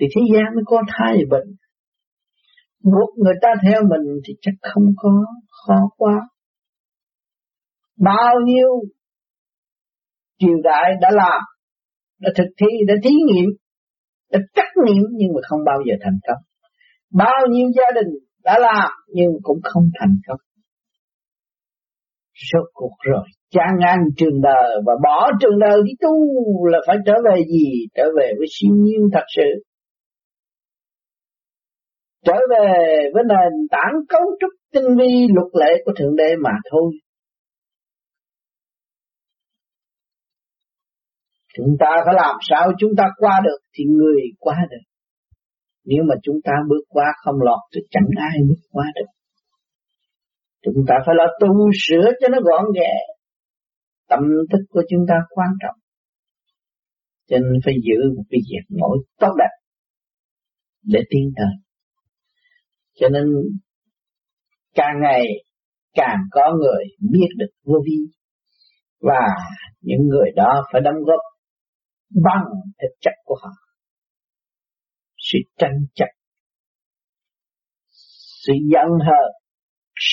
Thì 0.00 0.06
thế 0.16 0.22
gian 0.32 0.54
mới 0.54 0.64
có 0.66 0.82
thai 0.98 1.16
bệnh 1.30 1.56
Buộc 2.92 3.18
người 3.18 3.34
ta 3.42 3.48
theo 3.62 3.80
mình 3.82 4.20
thì 4.26 4.34
chắc 4.40 4.54
không 4.62 4.84
có, 4.96 5.24
khó 5.66 5.74
quá. 5.96 6.14
Bao 8.00 8.34
nhiêu 8.44 8.68
triều 10.38 10.56
đại 10.64 10.92
đã 11.00 11.10
làm, 11.12 11.42
đã 12.20 12.30
thực 12.36 12.48
thi, 12.60 12.66
đã 12.88 12.94
thí 13.04 13.10
nghiệm, 13.10 13.50
đã 14.32 14.38
trắc 14.54 14.66
nghiệm 14.84 15.02
nhưng 15.12 15.28
mà 15.34 15.40
không 15.48 15.60
bao 15.66 15.78
giờ 15.86 15.94
thành 16.04 16.18
công. 16.28 16.42
Bao 17.12 17.46
nhiêu 17.50 17.68
gia 17.76 18.00
đình 18.00 18.12
đã 18.44 18.58
làm 18.58 18.90
nhưng 19.08 19.30
cũng 19.42 19.60
không 19.62 19.84
thành 20.00 20.16
công. 20.28 20.40
Rốt 22.52 22.66
cuộc 22.74 22.96
rồi, 23.04 23.24
chán 23.50 23.68
ngang 23.78 23.98
trường 24.16 24.40
đời 24.42 24.80
và 24.86 24.92
bỏ 25.02 25.30
trường 25.40 25.58
đời 25.58 25.80
đi 25.84 25.92
tu 26.00 26.14
là 26.66 26.78
phải 26.86 26.96
trở 27.06 27.12
về 27.24 27.42
gì? 27.44 27.86
Trở 27.94 28.04
về 28.18 28.32
với 28.38 28.46
siêu 28.50 28.74
nhiên 28.74 29.00
thật 29.12 29.24
sự. 29.36 29.62
Trở 32.24 32.34
về 32.50 32.98
với 33.14 33.22
nền 33.28 33.66
tảng 33.70 33.94
cấu 34.08 34.22
trúc 34.40 34.50
tinh 34.72 34.96
vi 34.98 35.28
luật 35.34 35.48
lệ 35.54 35.82
của 35.84 35.92
Thượng 35.98 36.16
Đế 36.16 36.36
mà 36.42 36.50
thôi. 36.70 36.92
Chúng 41.56 41.76
ta 41.80 41.86
phải 42.04 42.14
làm 42.14 42.36
sao 42.48 42.72
chúng 42.78 42.90
ta 42.96 43.04
qua 43.16 43.40
được 43.44 43.58
thì 43.74 43.84
người 43.84 44.20
qua 44.38 44.56
được. 44.70 44.84
Nếu 45.84 46.02
mà 46.08 46.14
chúng 46.22 46.36
ta 46.44 46.52
bước 46.68 46.84
qua 46.88 47.04
không 47.24 47.36
lọt 47.40 47.58
thì 47.74 47.80
chẳng 47.90 48.08
ai 48.16 48.38
bước 48.48 48.60
qua 48.70 48.84
được. 48.94 49.10
Chúng 50.62 50.84
ta 50.88 50.94
phải 51.06 51.14
là 51.18 51.24
tu 51.40 51.70
sửa 51.86 52.10
cho 52.20 52.28
nó 52.28 52.38
gọn 52.42 52.64
ghẹ. 52.74 52.94
Tâm 54.08 54.20
thức 54.52 54.64
của 54.68 54.82
chúng 54.90 55.04
ta 55.08 55.14
quan 55.28 55.48
trọng. 55.62 55.78
Cho 57.28 57.38
nên 57.38 57.60
phải 57.64 57.74
giữ 57.86 57.98
một 58.16 58.22
cái 58.30 58.40
việc 58.50 58.76
mỗi 58.80 58.98
tốt 59.20 59.34
đẹp 59.38 59.54
để 60.82 61.00
tiến 61.10 61.32
tới. 61.36 61.65
Cho 62.96 63.08
nên, 63.08 63.24
càng 64.74 64.94
ngày 65.02 65.24
càng 65.94 66.18
có 66.30 66.56
người 66.60 66.84
biết 67.10 67.28
được 67.36 67.50
vô 67.64 67.78
vi. 67.86 67.98
Và 69.00 69.20
những 69.80 70.06
người 70.08 70.30
đó 70.36 70.64
phải 70.72 70.80
đóng 70.84 70.94
góp 71.06 71.20
bằng 72.24 72.44
thực 72.82 72.94
chất 73.00 73.12
của 73.24 73.36
họ. 73.42 73.50
Sự 75.18 75.38
tranh 75.58 75.78
chấp, 75.94 76.08
sự 78.46 78.52
giận 78.72 78.88
hờn, 79.06 79.32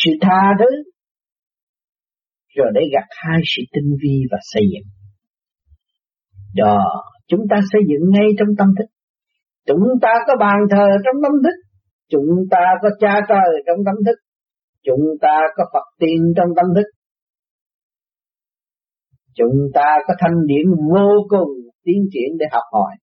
sự 0.03 0.11
tha 0.21 0.41
thứ, 0.59 0.91
rồi 2.55 2.67
để 2.73 2.81
gặt 2.93 3.07
hai 3.09 3.41
sự 3.45 3.61
tinh 3.73 3.97
vi 4.01 4.15
và 4.31 4.37
xây 4.53 4.63
dựng. 4.73 4.89
Đó, 6.55 7.03
chúng 7.27 7.41
ta 7.49 7.55
xây 7.71 7.81
dựng 7.89 8.09
ngay 8.11 8.27
trong 8.39 8.47
tâm 8.57 8.67
thức. 8.77 8.85
Chúng 9.65 9.83
ta 10.01 10.09
có 10.27 10.33
bàn 10.39 10.57
thờ 10.71 10.85
trong 11.05 11.15
tâm 11.23 11.31
thức 11.43 11.72
chúng 12.09 12.29
ta 12.51 12.65
có 12.81 12.89
cha 12.99 13.19
trời 13.29 13.63
trong 13.67 13.77
tâm 13.85 13.95
thức. 14.05 14.15
Chúng 14.83 15.05
ta 15.21 15.39
có 15.55 15.63
Phật 15.73 15.85
tiên 15.99 16.33
trong 16.37 16.47
tâm 16.55 16.65
thức. 16.75 16.87
Chúng 19.35 19.57
ta 19.73 19.97
có 20.07 20.13
thanh 20.19 20.45
điển 20.47 20.65
vô 20.91 21.09
cùng 21.29 21.49
tiến 21.83 22.01
triển 22.13 22.37
để 22.39 22.45
học 22.51 22.63
hỏi. 22.71 22.95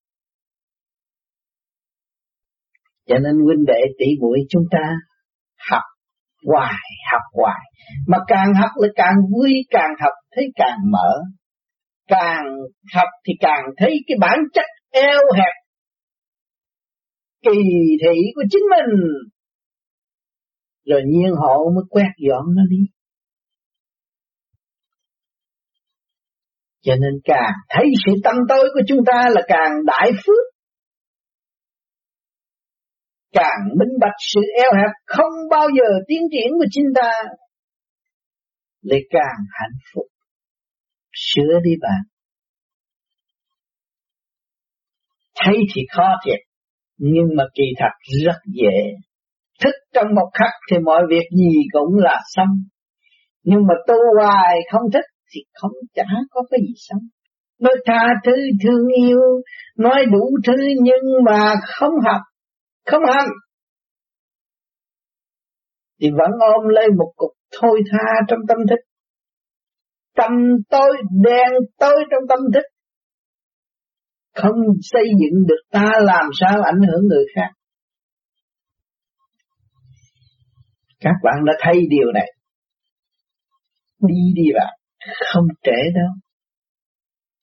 Cho 3.07 3.19
nên 3.19 3.35
huynh 3.45 3.64
đệ 3.66 3.80
tỷ 3.99 4.07
muội 4.21 4.38
chúng 4.49 4.64
ta 4.71 4.97
học 5.71 5.83
hoài 6.47 6.85
học 7.12 7.23
hoài. 7.33 7.61
Mà 8.07 8.19
càng 8.28 8.54
học 8.54 8.71
là 8.76 8.88
càng 8.95 9.16
vui, 9.33 9.52
càng 9.71 9.90
học 10.00 10.12
thấy 10.37 10.45
càng 10.57 10.78
mở. 10.92 11.21
Càng 12.09 12.45
học 12.95 13.09
thì 13.26 13.33
càng 13.40 13.64
thấy 13.76 13.90
cái 14.07 14.16
bản 14.21 14.38
chất 14.52 14.66
eo 14.90 15.21
hẹp 15.37 15.60
kỳ 17.42 17.61
thị 18.02 18.16
của 18.35 18.42
chính 18.50 18.62
mình. 18.70 19.00
Rồi 20.85 21.02
nhiên 21.06 21.32
hộ 21.37 21.70
mới 21.75 21.85
quét 21.90 22.11
dọn 22.28 22.44
nó 22.54 22.62
đi. 22.70 22.82
Cho 26.82 26.94
nên 26.94 27.20
càng 27.25 27.52
thấy 27.68 27.85
sự 28.06 28.12
tâm 28.25 28.37
tối 28.49 28.70
của 28.75 28.80
chúng 28.88 28.99
ta 29.06 29.28
là 29.30 29.40
càng 29.49 29.70
đại 29.87 30.11
phước. 30.26 30.54
Càng 33.32 33.61
minh 33.78 33.99
bạch 34.00 34.16
sự 34.18 34.40
eo 34.62 34.70
hẹp 34.76 34.90
không 35.06 35.32
bao 35.50 35.68
giờ 35.78 35.88
tiến 36.09 36.23
triển 36.32 36.52
của 36.59 36.66
chính 36.70 36.87
ta, 36.94 37.12
lại 38.80 39.00
càng 39.11 39.37
hạnh 39.50 39.78
phúc. 39.94 40.06
Sửa 41.12 41.61
đi 41.64 41.70
bạn. 41.80 42.00
Thấy 45.35 45.54
thì 45.75 45.82
khó 45.97 46.09
thiệt 46.25 46.50
nhưng 47.02 47.28
mà 47.37 47.45
kỳ 47.54 47.64
thật 47.78 47.95
rất 48.25 48.38
dễ. 48.47 48.78
Thức 49.64 49.75
trong 49.95 50.14
một 50.14 50.30
khắc 50.35 50.52
thì 50.71 50.78
mọi 50.78 51.02
việc 51.11 51.28
gì 51.37 51.54
cũng 51.73 51.99
là 51.99 52.21
xong. 52.35 52.54
Nhưng 53.42 53.66
mà 53.69 53.75
tu 53.87 53.95
hoài 54.19 54.57
không 54.73 54.90
thích 54.92 55.04
thì 55.35 55.40
không 55.54 55.71
chả 55.95 56.04
có 56.30 56.42
cái 56.50 56.61
gì 56.61 56.75
xong. 56.76 57.00
Nói 57.61 57.75
tha 57.87 58.09
thứ 58.25 58.33
thương 58.64 58.88
yêu, 59.07 59.21
nói 59.78 60.04
đủ 60.12 60.30
thứ 60.47 60.54
nhưng 60.83 61.25
mà 61.25 61.54
không 61.66 61.92
học, 62.04 62.21
không 62.87 63.02
hành. 63.14 63.28
Thì 66.00 66.11
vẫn 66.11 66.30
ôm 66.40 66.69
lấy 66.69 66.87
một 66.99 67.12
cục 67.16 67.30
thôi 67.61 67.80
tha 67.92 68.12
trong 68.28 68.40
tâm 68.49 68.59
thức. 68.71 68.78
Tâm 70.16 70.33
tối, 70.71 70.90
đen 71.25 71.52
tối 71.78 72.04
trong 72.11 72.23
tâm 72.28 72.38
thức 72.54 72.62
không 74.34 74.56
xây 74.82 75.04
dựng 75.20 75.46
được 75.46 75.62
ta 75.70 75.90
làm 76.00 76.25
sao 76.40 76.62
ảnh 76.62 76.80
hưởng 76.88 77.06
người 77.08 77.25
khác. 77.34 77.50
Các 81.00 81.14
bạn 81.22 81.44
đã 81.46 81.52
thấy 81.60 81.75
điều 81.90 82.12
này. 82.14 82.32
Đi 84.08 84.32
đi 84.34 84.42
bạn, 84.54 84.78
không 85.32 85.46
trễ 85.62 85.90
đâu. 85.94 86.12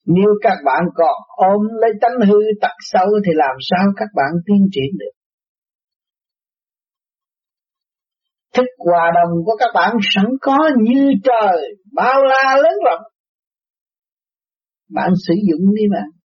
Nếu 0.06 0.30
các 0.42 0.58
bạn 0.66 0.84
còn 0.96 1.16
ôm 1.28 1.62
lấy 1.82 1.92
tánh 2.02 2.30
hư 2.30 2.40
tật 2.62 2.76
xấu 2.80 3.08
thì 3.26 3.32
làm 3.36 3.56
sao 3.60 3.86
các 3.96 4.10
bạn 4.16 4.32
tiến 4.46 4.68
triển 4.72 4.98
được? 5.00 5.12
Thức 8.54 8.66
hòa 8.78 9.12
đồng 9.16 9.46
của 9.46 9.56
các 9.60 9.72
bạn 9.74 9.96
sẵn 10.16 10.26
có 10.42 10.58
như 10.82 11.12
trời, 11.24 11.76
bao 11.94 12.24
la 12.24 12.56
lớn 12.64 12.74
rộng. 12.86 13.12
Bạn 14.90 15.10
sử 15.28 15.34
dụng 15.50 15.76
đi 15.76 15.84
bạn 15.92 16.17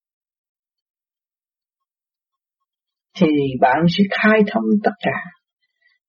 thì 3.20 3.28
bạn 3.62 3.78
sẽ 3.98 4.04
khai 4.12 4.40
thông 4.52 4.64
tất 4.84 4.92
cả. 5.00 5.18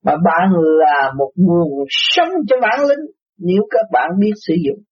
Mà 0.04 0.12
bạn 0.12 0.50
là 0.78 1.12
một 1.18 1.32
nguồn 1.36 1.84
sống 1.88 2.28
cho 2.48 2.56
bản 2.62 2.80
lĩnh, 2.88 3.06
nếu 3.38 3.62
các 3.70 3.86
bạn 3.92 4.10
biết 4.20 4.32
sử 4.46 4.54
dụng. 4.66 4.82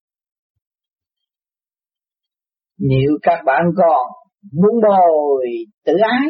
Nếu 2.79 3.19
các 3.23 3.43
bạn 3.47 3.62
còn 3.76 4.07
muốn 4.52 4.81
bồi 4.88 5.47
tự 5.85 5.93
ái, 6.02 6.29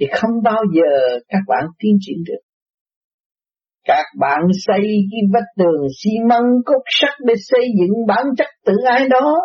thì 0.00 0.06
không 0.12 0.42
bao 0.44 0.62
giờ 0.74 1.18
các 1.28 1.40
bạn 1.48 1.64
tiến 1.78 1.96
triển 2.00 2.16
được. 2.26 2.40
Các 3.86 4.04
bạn 4.18 4.40
xây 4.66 4.80
cái 4.80 5.20
vách 5.32 5.48
tường 5.56 5.86
xi 6.02 6.10
măng 6.28 6.50
cốt 6.66 6.82
sắt 6.86 7.14
để 7.26 7.34
xây 7.38 7.66
dựng 7.80 8.06
bản 8.08 8.24
chất 8.38 8.46
tự 8.66 8.72
ái 8.90 9.08
đó. 9.08 9.36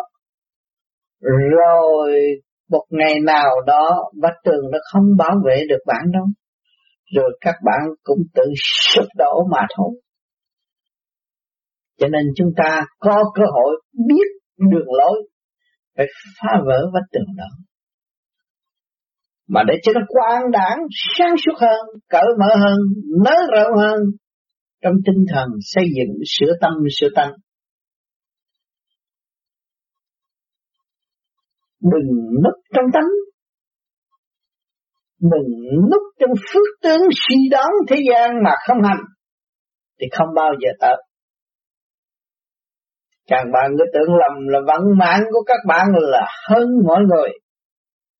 Rồi 1.20 2.40
một 2.70 2.84
ngày 2.90 3.14
nào 3.26 3.50
đó 3.66 4.10
vách 4.22 4.36
tường 4.44 4.70
nó 4.72 4.78
không 4.92 5.04
bảo 5.18 5.36
vệ 5.46 5.62
được 5.68 5.82
bạn 5.86 6.02
đâu. 6.12 6.24
Rồi 7.14 7.38
các 7.40 7.54
bạn 7.64 7.80
cũng 8.02 8.18
tự 8.34 8.42
sụp 8.94 9.06
đổ 9.18 9.46
mà 9.52 9.66
thôi. 9.76 10.00
Cho 11.98 12.08
nên 12.08 12.22
chúng 12.36 12.48
ta 12.56 12.80
có 12.98 13.24
cơ 13.34 13.42
hội 13.52 13.82
biết 14.08 14.26
đường 14.70 14.88
lối 14.98 15.28
phải 15.96 16.06
phá 16.40 16.48
vỡ 16.66 16.90
vách 16.94 17.10
tường 17.12 17.36
đó. 17.36 17.48
Mà 19.48 19.62
để 19.68 19.74
cho 19.82 19.92
nó 19.94 20.00
quang 20.08 20.50
đảng, 20.50 20.78
sáng 21.18 21.34
suốt 21.46 21.52
hơn, 21.60 21.80
cởi 22.08 22.24
mở 22.38 22.56
hơn, 22.56 22.78
nới 23.24 23.36
rộng 23.52 23.76
hơn, 23.78 24.00
trong 24.82 24.94
tinh 25.06 25.24
thần 25.34 25.48
xây 25.60 25.84
dựng 25.96 26.16
sửa 26.26 26.52
tâm 26.60 26.72
sửa 27.00 27.08
tăng 27.14 27.32
Đừng 31.80 32.34
núp 32.44 32.54
trong 32.74 32.84
tánh, 32.92 33.10
mình 35.20 35.48
núp 35.90 36.02
trong 36.20 36.30
phước 36.52 36.68
tướng 36.82 37.00
suy 37.12 37.36
đoán 37.50 37.68
thế 37.88 37.96
gian 38.10 38.30
mà 38.44 38.50
không 38.66 38.78
hành, 38.82 39.04
thì 40.00 40.06
không 40.18 40.28
bao 40.36 40.50
giờ 40.60 40.68
tới. 40.80 40.96
Càng 43.26 43.46
bạn 43.52 43.70
cứ 43.78 43.84
tưởng 43.94 44.14
lầm 44.14 44.48
là 44.48 44.58
vận 44.66 44.98
mạng 44.98 45.20
của 45.32 45.42
các 45.46 45.58
bạn 45.68 45.86
là 45.92 46.26
hơn 46.48 46.68
mọi 46.86 47.00
người. 47.00 47.30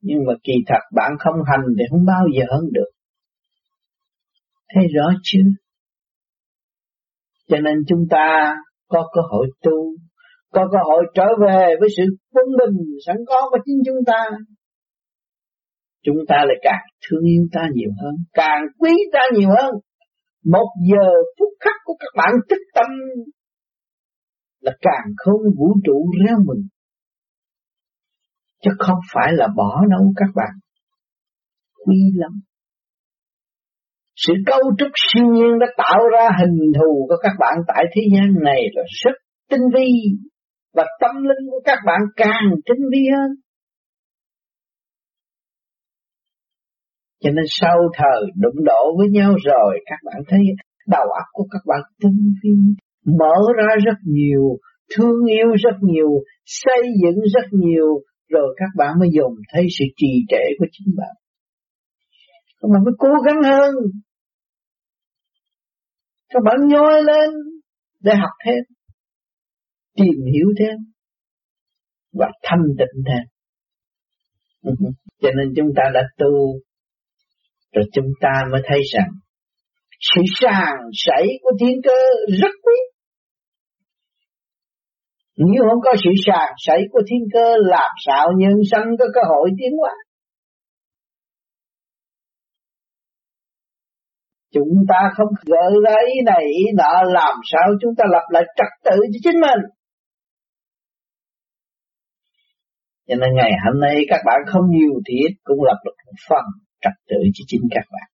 Nhưng 0.00 0.18
mà 0.26 0.32
kỳ 0.42 0.52
thật 0.66 0.80
bạn 0.94 1.12
không 1.18 1.34
hành 1.46 1.66
thì 1.78 1.84
không 1.90 2.04
bao 2.06 2.24
giờ 2.34 2.44
hơn 2.50 2.64
được. 2.72 2.90
Thấy 4.74 4.84
rõ 4.94 5.04
chưa? 5.22 5.42
Cho 7.48 7.56
nên 7.56 7.74
chúng 7.88 8.04
ta 8.10 8.54
có 8.88 9.08
cơ 9.14 9.20
hội 9.30 9.46
tu, 9.62 9.94
có 10.52 10.68
cơ 10.72 10.78
hội 10.84 11.04
trở 11.14 11.26
về 11.46 11.74
với 11.80 11.88
sự 11.96 12.02
quân 12.32 12.46
bình 12.58 12.76
sẵn 13.06 13.16
có 13.28 13.48
của 13.50 13.58
chính 13.64 13.78
chúng 13.86 14.04
ta. 14.06 14.24
Chúng 16.04 16.16
ta 16.28 16.36
lại 16.36 16.56
càng 16.62 16.84
thương 17.04 17.24
yêu 17.24 17.42
ta 17.52 17.68
nhiều 17.74 17.90
hơn, 18.02 18.14
càng 18.32 18.62
quý 18.78 18.90
ta 19.12 19.20
nhiều 19.34 19.48
hơn. 19.48 19.74
Một 20.44 20.68
giờ 20.90 21.06
phút 21.38 21.48
khắc 21.60 21.76
của 21.84 21.94
các 22.00 22.12
bạn 22.16 22.34
tích 22.48 22.66
tâm 22.74 22.90
là 24.60 24.72
càng 24.80 25.06
không 25.16 25.40
vũ 25.58 25.74
trụ 25.84 26.10
reo 26.26 26.36
mừng. 26.46 26.62
Chứ 28.62 28.70
không 28.78 28.98
phải 29.14 29.32
là 29.32 29.48
bỏ 29.56 29.80
đâu 29.90 30.12
các 30.16 30.28
bạn. 30.34 30.52
Quý 31.86 31.96
lắm. 32.14 32.32
Sự 34.16 34.32
cấu 34.46 34.60
trúc 34.78 34.88
siêu 34.94 35.24
nhiên 35.32 35.58
đã 35.60 35.66
tạo 35.76 36.00
ra 36.12 36.28
hình 36.40 36.58
thù 36.78 37.06
của 37.08 37.16
các 37.22 37.32
bạn 37.38 37.58
tại 37.68 37.84
thế 37.94 38.02
gian 38.12 38.44
này 38.44 38.62
là 38.74 38.82
rất 39.04 39.14
tinh 39.50 39.62
vi 39.74 39.88
và 40.72 40.84
tâm 41.00 41.14
linh 41.22 41.50
của 41.50 41.60
các 41.64 41.78
bạn 41.86 42.00
càng 42.16 42.46
tinh 42.66 42.88
vi 42.92 43.02
hơn. 43.16 43.30
Cho 47.22 47.30
nên 47.30 47.44
sau 47.48 47.76
thời 47.94 48.30
đụng 48.36 48.64
độ 48.64 48.96
với 48.98 49.08
nhau 49.10 49.34
rồi 49.44 49.80
các 49.86 49.98
bạn 50.04 50.22
thấy 50.28 50.40
đầu 50.86 51.06
óc 51.18 51.26
của 51.32 51.46
các 51.50 51.62
bạn 51.66 51.80
tinh 52.02 52.34
vi, 52.42 52.50
mở 53.18 53.34
ra 53.56 53.74
rất 53.84 53.98
nhiều, 54.04 54.58
thương 54.96 55.24
yêu 55.28 55.48
rất 55.64 55.76
nhiều, 55.80 56.10
xây 56.44 56.82
dựng 57.02 57.20
rất 57.34 57.46
nhiều, 57.50 57.86
rồi 58.28 58.54
các 58.56 58.70
bạn 58.76 58.98
mới 59.00 59.08
dùng 59.12 59.34
thấy 59.52 59.66
sự 59.78 59.84
trì 59.96 60.24
trệ 60.28 60.44
của 60.58 60.66
chính 60.72 60.94
bạn. 60.96 61.14
Các 62.60 62.68
bạn 62.72 62.84
mới 62.84 62.94
cố 62.98 63.08
gắng 63.26 63.42
hơn, 63.42 63.74
các 66.28 66.42
bạn 66.44 66.56
nhoi 66.68 67.02
lên 67.02 67.30
để 68.00 68.12
học 68.14 68.30
thêm, 68.46 68.64
tìm 69.96 70.24
hiểu 70.32 70.46
thêm 70.58 70.76
và 72.12 72.26
thanh 72.42 72.64
tịnh 72.78 73.04
thêm. 73.08 73.24
Cho 75.20 75.28
nên 75.36 75.52
chúng 75.56 75.68
ta 75.76 75.82
đã 75.94 76.00
tu, 76.18 76.60
rồi 77.72 77.84
chúng 77.92 78.08
ta 78.20 78.32
mới 78.52 78.60
thấy 78.64 78.80
rằng 78.92 79.10
sự 80.00 80.22
sàng 80.40 80.78
sảy 80.92 81.26
của 81.42 81.50
thiên 81.60 81.80
cơ 81.84 81.98
rất 82.42 82.54
quý. 82.62 82.74
Nếu 85.36 85.62
không 85.70 85.80
có 85.82 85.94
sự 86.04 86.10
sàng 86.26 86.52
sảy 86.66 86.80
của 86.92 87.00
thiên 87.10 87.28
cơ, 87.32 87.54
làm 87.58 87.90
sao 88.06 88.28
nhân 88.36 88.54
sanh 88.70 88.96
có 88.98 89.04
cơ 89.14 89.20
hội 89.28 89.50
tiến 89.58 89.78
hóa. 89.78 89.94
Chúng 94.52 94.84
ta 94.88 95.10
không 95.16 95.28
gợi 95.46 95.72
ra 95.84 95.94
ý 96.14 96.20
này, 96.24 96.44
ý 96.44 96.64
nọ, 96.74 97.02
làm 97.02 97.34
sao 97.52 97.62
chúng 97.80 97.94
ta 97.98 98.04
lập 98.12 98.26
lại 98.30 98.42
trật 98.56 98.72
tự 98.84 98.96
cho 99.12 99.18
chính 99.24 99.40
mình. 99.40 99.60
Cho 103.10 103.16
nên 103.20 103.30
ngày 103.34 103.52
hôm 103.64 103.80
nay 103.80 103.96
các 104.08 104.20
bạn 104.26 104.40
không 104.46 104.66
nhiều 104.70 104.94
thì 105.06 105.14
ít 105.28 105.34
cũng 105.44 105.62
lập 105.68 105.78
được 105.84 105.96
một 106.06 106.18
phần 106.28 106.44
trật 106.82 106.96
tự 107.08 107.20
cho 107.34 107.42
chính 107.46 107.64
các 107.70 107.86
bạn. 107.92 108.08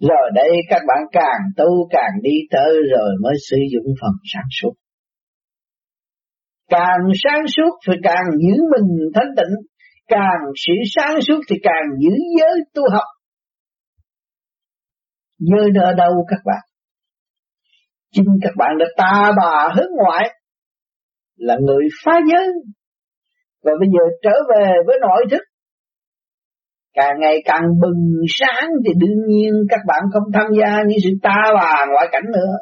Rồi 0.00 0.30
đây 0.34 0.50
các 0.68 0.82
bạn 0.88 1.02
càng 1.12 1.40
tu 1.56 1.88
càng 1.90 2.14
đi 2.22 2.36
tới 2.50 2.72
rồi 2.92 3.10
mới 3.22 3.34
sử 3.50 3.56
dụng 3.72 3.94
phần 4.00 4.14
sáng 4.32 4.48
suốt. 4.60 4.74
Càng 6.68 7.00
sáng 7.24 7.44
suốt 7.56 7.72
thì 7.88 7.94
càng 8.02 8.26
giữ 8.42 8.54
mình 8.72 8.88
thanh 9.14 9.32
tịnh, 9.36 9.54
càng 10.08 10.40
sự 10.66 10.72
sáng 10.94 11.20
suốt 11.22 11.40
thì 11.48 11.56
càng 11.62 11.86
giữ 12.00 12.14
giới 12.38 12.56
tu 12.74 12.82
học 12.92 13.08
Giới 15.38 15.70
ở 15.84 15.92
đâu 15.92 16.12
các 16.28 16.40
bạn? 16.44 16.62
Chính 18.12 18.26
các 18.42 18.52
bạn 18.56 18.70
đã 18.78 18.86
ta 18.96 19.32
bà 19.36 19.68
hướng 19.76 19.90
ngoại 19.96 20.28
là 21.36 21.56
người 21.66 21.88
phá 22.04 22.12
giới. 22.32 22.48
Và 23.62 23.72
bây 23.80 23.88
giờ 23.94 24.04
trở 24.22 24.36
về 24.50 24.66
với 24.86 24.96
nội 25.00 25.24
thức. 25.30 25.42
Càng 26.94 27.14
ngày 27.20 27.36
càng 27.44 27.62
bừng 27.82 28.20
sáng 28.28 28.68
thì 28.84 28.92
đương 28.98 29.26
nhiên 29.28 29.52
các 29.68 29.80
bạn 29.86 30.02
không 30.12 30.32
tham 30.34 30.46
gia 30.60 30.82
những 30.88 30.98
sự 31.04 31.10
ta 31.22 31.36
bà 31.54 31.86
ngoại 31.92 32.08
cảnh 32.12 32.24
nữa. 32.32 32.56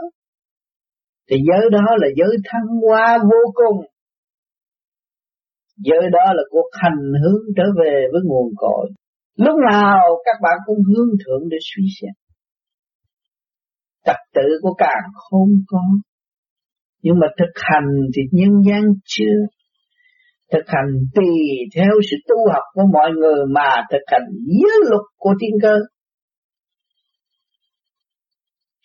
Thì 1.30 1.36
giới 1.48 1.70
đó 1.70 1.86
là 1.96 2.08
giới 2.16 2.36
thăng 2.44 2.66
hoa 2.86 3.18
vô 3.18 3.52
cùng. 3.54 3.86
Giới 5.76 6.10
đó 6.12 6.32
là 6.32 6.42
cuộc 6.50 6.70
hành 6.72 7.12
hướng 7.22 7.42
trở 7.56 7.62
về 7.84 8.06
với 8.12 8.20
nguồn 8.24 8.52
cội. 8.56 8.90
Lúc 9.36 9.56
nào 9.72 10.00
các 10.24 10.36
bạn 10.42 10.58
cũng 10.66 10.78
hướng 10.88 11.08
thượng 11.24 11.48
để 11.50 11.56
suy 11.60 11.82
xét. 12.00 12.14
Trật 14.04 14.16
tự 14.34 14.48
của 14.62 14.74
càng 14.78 15.04
không 15.14 15.48
có. 15.68 15.82
Nhưng 17.02 17.18
mà 17.18 17.26
thực 17.38 17.52
hành 17.54 17.88
thì 18.16 18.22
nhân 18.32 18.62
gian 18.68 18.82
chưa. 19.04 19.38
Thực 20.52 20.64
hành 20.66 20.90
tùy 21.14 21.34
theo 21.76 21.92
sự 22.10 22.16
tu 22.28 22.36
học 22.52 22.62
của 22.74 22.82
mọi 22.92 23.10
người 23.10 23.44
mà 23.50 23.70
thực 23.90 24.02
hành 24.06 24.22
giới 24.46 24.78
luật 24.88 25.02
của 25.16 25.34
thiên 25.40 25.50
cơ. 25.62 25.74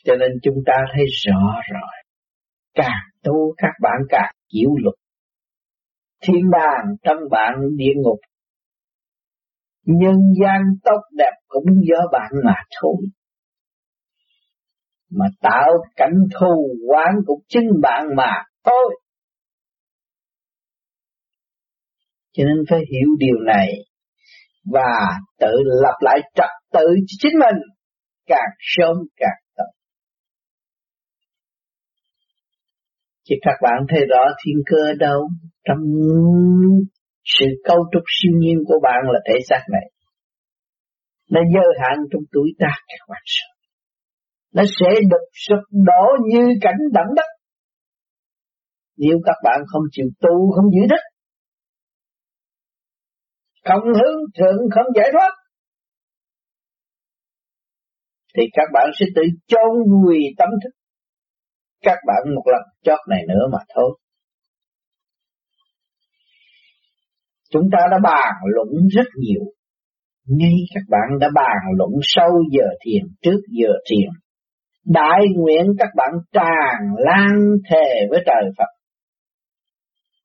Cho 0.03 0.15
nên 0.15 0.31
chúng 0.43 0.57
ta 0.65 0.73
thấy 0.93 1.05
rõ 1.25 1.39
rồi. 1.73 2.03
Càng 2.73 3.03
tu 3.23 3.53
các 3.57 3.71
bạn 3.81 3.97
càng 4.09 4.35
chịu 4.47 4.69
luật. 4.83 4.95
Thiên 6.21 6.49
đàng 6.51 6.95
trong 7.03 7.17
bạn 7.31 7.53
địa 7.75 7.93
ngục. 7.95 8.19
Nhân 9.85 10.15
gian 10.41 10.61
tốt 10.83 11.01
đẹp 11.11 11.33
cũng 11.47 11.65
do 11.89 12.07
bạn 12.11 12.31
mà 12.45 12.55
thôi 12.81 12.95
mà 15.15 15.25
tạo 15.41 15.69
cảnh 15.95 16.19
thù 16.39 16.67
quán 16.87 17.15
cũng 17.25 17.39
chính 17.47 17.67
bạn 17.81 18.07
mà 18.15 18.31
thôi. 18.65 18.95
Cho 22.35 22.43
nên 22.43 22.65
phải 22.69 22.79
hiểu 22.79 23.09
điều 23.19 23.35
này 23.45 23.67
và 24.65 24.91
tự 25.39 25.53
lập 25.83 25.97
lại 26.01 26.19
trật 26.35 26.49
tự 26.73 26.87
cho 27.07 27.15
chính 27.19 27.39
mình 27.39 27.61
càng 28.25 28.51
sớm 28.59 28.95
càng 29.17 29.41
tốt. 29.55 29.71
Chỉ 33.23 33.35
các 33.41 33.57
bạn 33.61 33.85
thấy 33.89 33.99
rõ 34.09 34.23
thiên 34.45 34.55
cơ 34.65 34.93
đâu 34.99 35.29
trong 35.63 35.83
sự 37.23 37.45
cấu 37.63 37.77
trúc 37.91 38.03
siêu 38.07 38.33
nhiên 38.39 38.57
của 38.67 38.79
bạn 38.83 39.01
là 39.03 39.19
thể 39.27 39.39
xác 39.49 39.61
này. 39.71 39.91
Nó 41.31 41.41
giới 41.53 41.73
hạn 41.81 41.97
trong 42.11 42.21
tuổi 42.31 42.49
tác 42.59 42.77
các 42.87 43.05
bạn 43.09 43.21
sợ 43.25 43.55
nó 44.55 44.63
sẽ 44.79 44.89
đục 45.11 45.25
sụp 45.47 45.63
đổ 45.71 46.05
như 46.31 46.43
cảnh 46.61 46.79
đẳng 46.93 47.11
đất. 47.15 47.29
Nếu 48.97 49.17
các 49.25 49.35
bạn 49.43 49.59
không 49.67 49.81
chịu 49.91 50.05
tu, 50.21 50.51
không 50.55 50.65
giữ 50.71 50.81
đức, 50.89 51.03
không 53.65 53.83
hướng 53.83 54.17
thượng, 54.39 54.57
không 54.75 54.85
giải 54.95 55.09
thoát, 55.13 55.31
thì 58.37 58.43
các 58.53 58.67
bạn 58.73 58.89
sẽ 58.99 59.05
tự 59.15 59.21
chôn 59.47 59.91
vùi 59.91 60.19
tâm 60.37 60.49
thức 60.63 60.69
các 61.85 61.97
bạn 62.07 62.35
một 62.35 62.43
lần 62.45 62.61
chót 62.83 62.99
này 63.09 63.21
nữa 63.27 63.47
mà 63.51 63.59
thôi. 63.75 63.99
Chúng 67.49 67.69
ta 67.71 67.79
đã 67.91 67.97
bàn 68.03 68.33
luận 68.55 68.67
rất 68.95 69.07
nhiều. 69.15 69.41
Ngay 70.27 70.53
các 70.73 70.83
bạn 70.89 71.19
đã 71.19 71.27
bàn 71.35 71.57
luận 71.77 71.91
sâu 72.01 72.31
giờ 72.51 72.67
thiền 72.85 73.03
trước 73.21 73.39
giờ 73.61 73.69
thiền 73.89 74.09
Đại 74.85 75.21
nguyện 75.35 75.65
các 75.79 75.89
bạn 75.95 76.11
tràn 76.31 76.95
lan 76.97 77.39
thề 77.69 78.07
với 78.09 78.19
trời 78.25 78.51
Phật. 78.57 78.69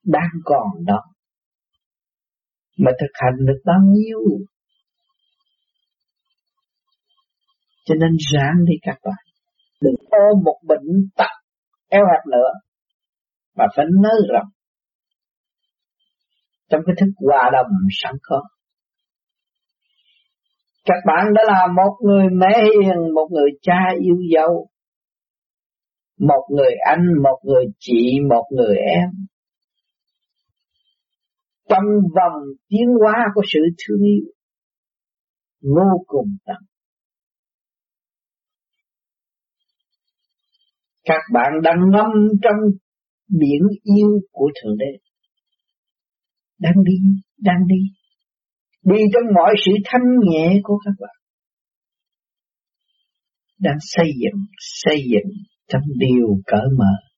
Đang 0.04 0.30
còn 0.44 0.84
đó. 0.86 1.00
Mà 2.84 2.90
thực 3.00 3.10
hành 3.12 3.46
được 3.46 3.60
bao 3.64 3.80
nhiêu? 3.84 4.18
Cho 7.84 7.94
nên 7.94 8.16
ráng 8.32 8.64
đi 8.66 8.74
các 8.82 8.98
bạn. 9.04 9.24
Đừng 9.80 9.94
ôm 10.10 10.42
một 10.44 10.60
bệnh 10.66 11.08
tật 11.16 11.30
eo 11.88 12.02
hẹp 12.12 12.26
nữa. 12.26 12.50
Mà 13.56 13.64
phải 13.76 13.86
nới 14.02 14.20
rộng. 14.32 14.48
Trong 16.68 16.80
cái 16.86 16.94
thức 17.00 17.12
hòa 17.16 17.50
đồng 17.52 17.70
sẵn 18.02 18.14
có. 18.22 18.42
Các 20.84 20.98
bạn 21.06 21.26
đã 21.34 21.42
là 21.46 21.66
một 21.76 21.96
người 22.06 22.26
mẹ 22.32 22.62
hiền, 22.62 23.14
một 23.14 23.28
người 23.30 23.50
cha 23.62 23.78
yêu 24.00 24.16
dấu, 24.34 24.68
một 26.18 26.48
người 26.56 26.72
anh, 26.86 27.06
một 27.22 27.38
người 27.44 27.64
chị, 27.78 28.18
một 28.30 28.44
người 28.50 28.76
em. 28.76 29.10
Trong 31.70 31.84
vòng 32.14 32.42
tiến 32.68 32.86
hóa 33.00 33.14
của 33.34 33.42
sự 33.52 33.60
thương 33.78 34.02
yêu 34.02 34.24
vô 35.62 36.04
cùng 36.06 36.36
tận. 36.46 36.56
Các 41.04 41.20
bạn 41.32 41.52
đang 41.62 41.78
ngâm 41.92 42.10
trong 42.42 42.56
biển 43.28 43.62
yêu 43.82 44.20
của 44.32 44.50
Thượng 44.62 44.76
Đế. 44.78 44.98
Đang 46.58 46.84
đi, 46.84 46.94
đang 47.38 47.66
đi 47.66 48.00
đi 48.82 48.96
trong 49.12 49.34
mọi 49.34 49.54
sự 49.66 49.72
thanh 49.84 50.02
nhẹ 50.30 50.60
của 50.62 50.78
các 50.84 50.92
bạn 51.00 51.16
đang 53.58 53.76
xây 53.80 54.06
dựng 54.22 54.44
xây 54.58 54.96
dựng 55.12 55.32
trong 55.68 55.82
điều 55.96 56.26
cởi 56.46 56.66
mở 56.78 57.09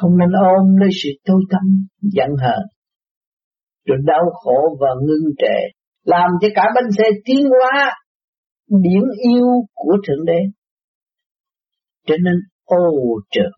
không 0.00 0.18
nên 0.18 0.28
ôm 0.32 0.76
lấy 0.80 0.88
sự 1.02 1.10
tối 1.24 1.42
tâm 1.50 1.86
giận 2.00 2.30
hờn, 2.42 2.62
rồi 3.86 3.98
đau 4.04 4.24
khổ 4.32 4.76
và 4.80 4.88
ngưng 5.02 5.34
trệ, 5.38 5.58
làm 6.04 6.30
cho 6.40 6.48
cả 6.54 6.62
bánh 6.74 6.92
xe 6.98 7.04
tiến 7.24 7.44
hóa 7.50 7.94
điển 8.68 9.02
yêu 9.32 9.46
của 9.74 9.96
thượng 10.08 10.24
đế 10.24 10.40
cho 12.06 12.14
nên 12.24 12.34
ô 12.64 12.76
trợ, 13.30 13.48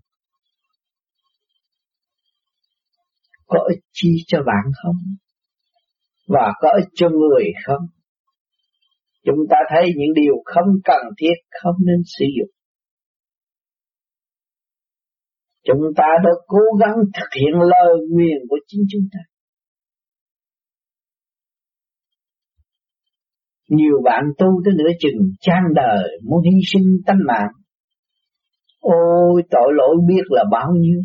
có 3.46 3.58
ích 3.68 3.82
chi 3.92 4.10
cho 4.26 4.38
bạn 4.38 4.72
không 4.82 4.96
và 6.28 6.52
có 6.60 6.68
ích 6.76 6.88
cho 6.94 7.08
người 7.08 7.44
không? 7.66 7.86
Chúng 9.24 9.38
ta 9.50 9.56
thấy 9.70 9.90
những 9.96 10.14
điều 10.14 10.34
không 10.44 10.66
cần 10.84 11.02
thiết, 11.18 11.34
không 11.62 11.74
nên 11.86 12.02
sử 12.18 12.24
dụng. 12.38 12.57
Chúng 15.68 15.82
ta 15.96 16.04
đã 16.24 16.30
cố 16.46 16.64
gắng 16.80 16.96
thực 17.14 17.28
hiện 17.40 17.60
lời 17.60 17.94
nguyện 18.10 18.38
của 18.48 18.56
chính 18.66 18.82
chúng 18.90 19.02
ta. 19.12 19.18
Nhiều 23.68 24.00
bạn 24.04 24.24
tu 24.38 24.46
tới 24.64 24.74
nửa 24.78 24.90
chừng 24.98 25.20
trang 25.40 25.64
đời 25.74 26.08
muốn 26.24 26.42
hy 26.42 26.60
sinh 26.72 26.98
tánh 27.06 27.18
mạng. 27.26 27.52
Ôi 28.80 29.42
tội 29.50 29.72
lỗi 29.74 29.96
biết 30.08 30.22
là 30.28 30.44
bao 30.50 30.68
nhiêu. 30.80 31.00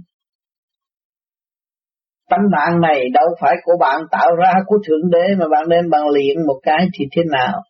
Tánh 2.30 2.45
mạng 2.52 2.82
này 2.82 3.02
đâu 3.13 3.28
phải 3.41 3.56
của 3.63 3.73
bạn 3.80 4.02
tạo 4.12 4.36
ra 4.36 4.54
của 4.65 4.78
Thượng 4.88 5.10
Đế 5.12 5.36
mà 5.39 5.45
bạn 5.52 5.69
đem 5.69 5.89
bằng 5.89 6.10
luyện 6.13 6.47
một 6.47 6.60
cái 6.63 6.88
thì 6.93 7.06
thế 7.12 7.21
nào? 7.32 7.62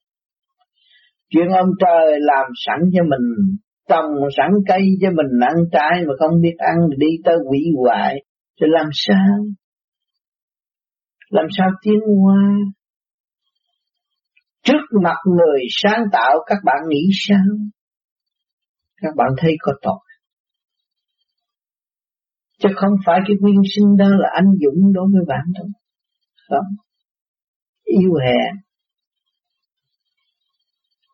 Chuyện 1.30 1.48
ông 1.58 1.70
trời 1.80 2.20
làm 2.20 2.46
sẵn 2.66 2.80
cho 2.94 3.04
mình, 3.04 3.58
trồng 3.90 4.12
sẵn 4.38 4.52
cây 4.68 4.82
cho 5.02 5.10
mình 5.10 5.40
ăn 5.42 5.56
trái 5.72 6.06
mà 6.08 6.14
không 6.20 6.42
biết 6.42 6.56
ăn 6.58 6.76
đi 6.98 7.08
tới 7.26 7.36
quỷ 7.50 7.60
hoại, 7.78 8.16
thì 8.62 8.68
làm 8.70 8.90
sao? 8.94 9.46
Làm 11.30 11.46
sao 11.58 11.70
tiến 11.84 12.00
qua? 12.24 12.38
Trước 14.64 15.00
mặt 15.04 15.18
người 15.26 15.60
sáng 15.70 16.04
tạo 16.12 16.34
các 16.46 16.58
bạn 16.64 16.78
nghĩ 16.88 17.10
sao? 17.28 17.56
Các 18.98 19.16
bạn 19.16 19.28
thấy 19.38 19.56
có 19.60 19.72
tội. 19.82 20.00
Chứ 22.60 22.70
không 22.76 22.94
phải 23.06 23.20
cái 23.28 23.36
nguyên 23.40 23.62
sinh 23.76 23.98
đó 23.98 24.06
là 24.10 24.30
anh 24.34 24.46
dũng 24.46 24.94
đối 24.94 25.06
với 25.14 25.24
bạn 25.28 25.46
thôi. 25.58 25.68
Không. 26.50 26.76
Yêu 27.84 28.12
hèn. 28.26 28.56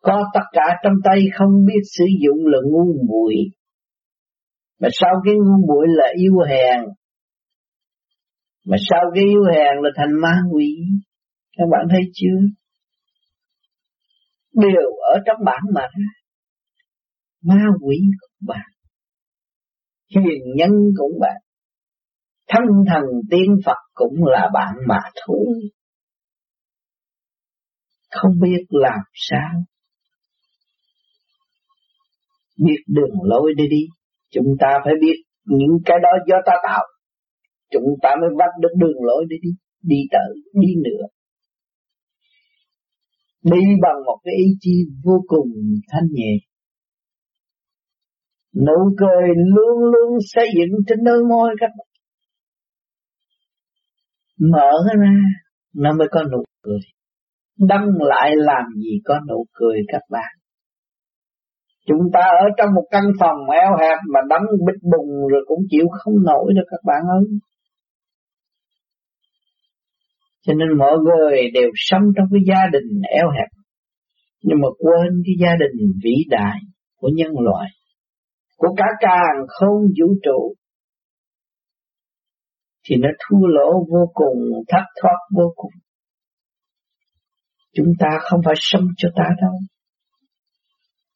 Có 0.00 0.24
tất 0.34 0.46
cả 0.52 0.78
trong 0.84 0.94
tay 1.04 1.20
không 1.38 1.64
biết 1.66 1.80
sử 1.98 2.04
dụng 2.24 2.46
là 2.46 2.58
ngu 2.64 3.06
muội. 3.08 3.34
Mà 4.80 4.88
sau 4.92 5.10
cái 5.24 5.34
ngu 5.34 5.66
muội 5.66 5.86
là 5.88 6.06
yêu 6.16 6.38
hèn. 6.48 6.80
Mà 8.66 8.76
sau 8.90 9.00
cái 9.14 9.24
yêu 9.24 9.42
hèn 9.52 9.76
là 9.82 9.90
thành 9.96 10.20
ma 10.22 10.40
quỷ. 10.52 10.76
Các 11.56 11.64
bạn 11.72 11.86
thấy 11.90 12.00
chưa? 12.12 12.38
Đều 14.52 14.90
ở 15.14 15.18
trong 15.26 15.36
bản 15.44 15.60
mà 15.74 15.86
Ma 17.42 17.64
quỷ 17.80 17.96
cũng 18.20 18.48
bạn 18.48 18.70
hiền 20.16 20.42
nhân 20.56 20.70
cũng 20.96 21.20
bạn 21.20 21.36
thân 22.48 22.62
thần 22.88 23.02
tiên 23.30 23.56
Phật 23.64 23.78
cũng 23.94 24.24
là 24.24 24.50
bạn 24.54 24.74
mà 24.88 24.98
thôi 25.26 25.46
không 28.10 28.32
biết 28.40 28.64
làm 28.68 29.00
sao 29.14 29.62
biết 32.64 32.80
đường 32.86 33.14
lối 33.22 33.52
để 33.56 33.64
đi. 33.70 33.82
Chúng 34.30 34.56
ta 34.60 34.78
phải 34.84 34.94
biết 35.00 35.16
những 35.44 35.78
cái 35.84 35.96
đó 36.02 36.08
do 36.26 36.36
ta 36.46 36.52
tạo. 36.62 36.84
Chúng 37.70 37.88
ta 38.02 38.10
mới 38.20 38.30
bắt 38.38 38.50
được 38.60 38.74
đường 38.76 39.02
lối 39.02 39.24
để 39.30 39.36
đi, 39.42 39.50
đi 39.82 39.96
tới, 40.10 40.34
đi 40.60 40.68
nữa. 40.84 41.06
Đi 43.42 43.60
bằng 43.82 43.96
một 44.06 44.18
cái 44.24 44.34
ý 44.36 44.46
chí 44.60 44.70
vô 45.04 45.24
cùng 45.26 45.48
thanh 45.88 46.08
nhẹ. 46.10 46.32
Nụ 48.56 48.94
cười 48.98 49.28
luôn 49.36 49.78
luôn 49.92 50.18
xây 50.20 50.48
dựng 50.56 50.78
trên 50.86 50.98
đôi 51.04 51.24
môi 51.28 51.50
các 51.60 51.70
bạn. 51.78 51.86
Mở 54.50 54.70
ra, 54.86 55.10
nó 55.74 55.92
mới 55.92 56.08
có 56.10 56.22
nụ 56.32 56.44
cười. 56.62 56.78
đăng 57.68 57.86
lại 57.98 58.30
làm 58.36 58.64
gì 58.76 59.00
có 59.04 59.20
nụ 59.28 59.44
cười 59.52 59.78
các 59.88 60.02
bạn. 60.10 60.39
Chúng 61.86 62.02
ta 62.12 62.20
ở 62.20 62.46
trong 62.58 62.74
một 62.74 62.86
căn 62.90 63.02
phòng 63.20 63.50
eo 63.50 63.70
hẹp 63.80 63.98
mà 64.14 64.20
đóng 64.28 64.42
bịch 64.66 64.82
bùng 64.82 65.28
rồi 65.30 65.44
cũng 65.46 65.58
chịu 65.70 65.86
không 65.90 66.14
nổi 66.22 66.52
được 66.56 66.66
các 66.70 66.80
bạn 66.84 67.02
ơi. 67.18 67.24
Cho 70.42 70.54
nên 70.54 70.78
mọi 70.78 70.98
người 70.98 71.50
đều 71.54 71.70
sống 71.74 72.02
trong 72.16 72.26
cái 72.32 72.40
gia 72.46 72.62
đình 72.72 73.00
eo 73.02 73.30
hẹp. 73.30 73.48
Nhưng 74.42 74.58
mà 74.62 74.68
quên 74.78 75.22
cái 75.26 75.34
gia 75.42 75.56
đình 75.56 75.92
vĩ 76.04 76.14
đại 76.28 76.58
của 76.96 77.10
nhân 77.14 77.32
loại. 77.38 77.68
Của 78.56 78.74
cả 78.76 78.86
càng 79.00 79.46
không 79.48 79.80
vũ 80.00 80.14
trụ. 80.22 80.54
Thì 82.88 82.96
nó 82.96 83.08
thua 83.20 83.46
lỗ 83.46 83.72
vô 83.72 84.10
cùng, 84.14 84.38
thất 84.68 84.84
thoát 85.02 85.18
vô 85.36 85.52
cùng. 85.56 85.72
Chúng 87.74 87.92
ta 87.98 88.08
không 88.20 88.40
phải 88.44 88.54
sống 88.56 88.84
cho 88.96 89.08
ta 89.16 89.24
đâu. 89.42 89.52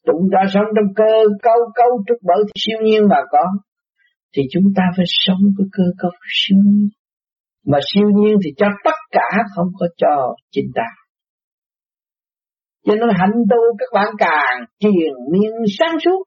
Chúng 0.06 0.28
ta 0.32 0.38
sống 0.54 0.68
trong 0.76 0.94
cơ, 0.96 1.12
cấu 1.42 1.58
cấu 1.74 2.04
trúc 2.06 2.18
bởi 2.22 2.44
siêu 2.54 2.78
nhiên 2.82 3.02
mà 3.08 3.16
có. 3.30 3.44
Thì 4.36 4.42
chúng 4.52 4.64
ta 4.76 4.82
phải 4.96 5.06
sống 5.08 5.42
với 5.58 5.66
cơ 5.72 5.84
cấu 5.98 6.10
siêu 6.28 6.58
nhiên. 6.64 6.88
Mà 7.66 7.78
siêu 7.94 8.08
nhiên 8.16 8.36
thì 8.44 8.50
cho 8.56 8.66
tất 8.84 8.98
cả 9.10 9.42
không 9.54 9.68
có 9.78 9.86
cho 9.96 10.34
chính 10.50 10.70
ta. 10.74 10.88
Cho 12.84 12.94
nên 12.94 13.08
hạnh 13.18 13.32
tu 13.50 13.56
các 13.78 13.88
bạn 13.94 14.06
càng 14.18 14.64
truyền 14.78 15.12
miên 15.32 15.52
sáng 15.78 15.96
suốt. 16.04 16.24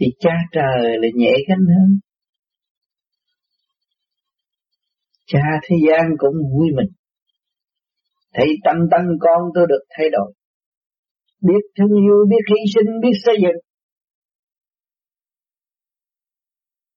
Thì 0.00 0.06
cha 0.20 0.32
trời 0.52 0.98
là 0.98 1.08
nhẹ 1.14 1.32
gánh 1.48 1.66
hơn. 1.76 1.98
Cha 5.26 5.40
thế 5.62 5.76
gian 5.88 6.06
cũng 6.18 6.34
vui 6.52 6.68
mình. 6.76 6.88
Thấy 8.34 8.46
tâm 8.64 8.76
tâm 8.90 9.00
con 9.20 9.42
tôi 9.54 9.66
được 9.68 9.84
thay 9.90 10.10
đổi 10.10 10.32
biết 11.40 11.62
thương 11.78 11.94
yêu, 12.04 12.16
biết 12.30 12.44
hy 12.50 12.60
sinh, 12.74 12.90
biết 13.02 13.16
xây 13.24 13.36
dựng. 13.42 13.58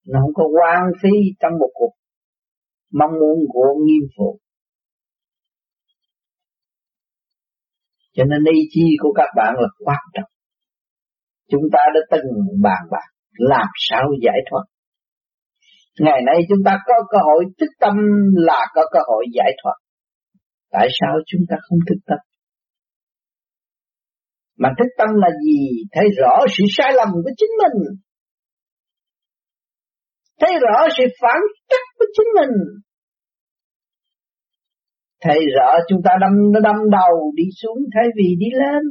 Nó 0.07 0.19
không 0.21 0.33
có 0.33 0.43
quan 0.59 0.81
phí 1.01 1.09
trong 1.39 1.51
một 1.59 1.69
cuộc 1.73 1.93
mong 2.91 3.11
muốn 3.11 3.37
của 3.49 3.67
nghiêm 3.85 4.09
phụ. 4.17 4.39
Cho 8.13 8.23
nên 8.23 8.53
ý 8.53 8.61
chí 8.69 8.83
của 8.99 9.13
các 9.15 9.29
bạn 9.37 9.53
là 9.57 9.67
quan 9.85 10.03
trọng. 10.13 10.31
Chúng 11.49 11.63
ta 11.73 11.79
đã 11.93 12.01
từng 12.11 12.27
bàn 12.63 12.81
bạc 12.91 13.07
làm 13.31 13.67
sao 13.89 14.03
giải 14.21 14.39
thoát. 14.49 14.63
Ngày 15.99 16.21
nay 16.25 16.35
chúng 16.49 16.63
ta 16.65 16.71
có 16.85 16.93
cơ 17.09 17.17
hội 17.23 17.45
thức 17.59 17.69
tâm 17.79 17.95
là 18.33 18.65
có 18.75 18.81
cơ 18.91 18.99
hội 19.07 19.25
giải 19.33 19.51
thoát. 19.63 19.75
Tại 20.71 20.87
sao 20.99 21.13
chúng 21.25 21.41
ta 21.49 21.55
không 21.61 21.79
thức 21.89 21.99
tâm? 22.05 22.17
Mà 24.61 24.69
thức 24.77 24.89
tâm 24.97 25.09
là 25.23 25.29
gì? 25.45 25.61
Thấy 25.91 26.05
rõ 26.19 26.33
sự 26.53 26.63
sai 26.77 26.91
lầm 26.93 27.09
của 27.13 27.31
chính 27.37 27.53
mình. 27.61 27.77
Thấy 30.39 30.51
rõ 30.63 30.87
sự 30.97 31.03
phản 31.21 31.39
trắc 31.69 31.85
của 31.97 32.05
chính 32.15 32.27
mình. 32.39 32.55
Thấy 35.21 35.39
rõ 35.55 35.69
chúng 35.87 36.01
ta 36.05 36.11
đâm, 36.21 36.33
nó 36.53 36.59
đâm 36.59 36.75
đầu 36.91 37.31
đi 37.35 37.43
xuống, 37.61 37.77
thay 37.95 38.05
vì 38.17 38.35
đi 38.39 38.47
lên. 38.61 38.83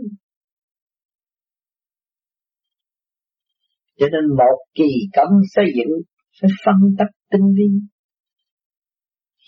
Cho 3.98 4.06
nên 4.12 4.36
một 4.36 4.58
kỳ 4.74 4.90
công 5.16 5.32
xây 5.54 5.64
dựng 5.76 5.92
phải 6.40 6.50
phân 6.64 6.74
tích 6.98 7.12
tinh 7.30 7.46
vi. 7.56 7.70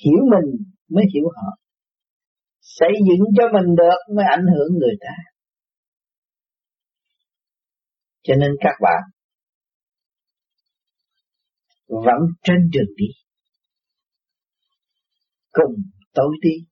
Hiểu 0.05 0.21
mình 0.33 0.49
mới 0.89 1.05
hiểu 1.15 1.25
họ. 1.37 1.49
Xây 2.61 2.93
dựng 3.09 3.25
cho 3.37 3.45
mình 3.53 3.75
được 3.77 4.15
mới 4.17 4.25
ảnh 4.31 4.47
hưởng 4.55 4.79
người 4.79 4.97
ta. 5.01 5.32
Cho 8.23 8.35
nên 8.35 8.51
các 8.61 8.75
bạn 8.83 9.03
vẫn 11.87 12.21
trên 12.43 12.57
đường 12.73 12.95
đi. 12.97 13.07
Cùng 15.51 15.75
tôi 16.13 16.37
đi. 16.41 16.67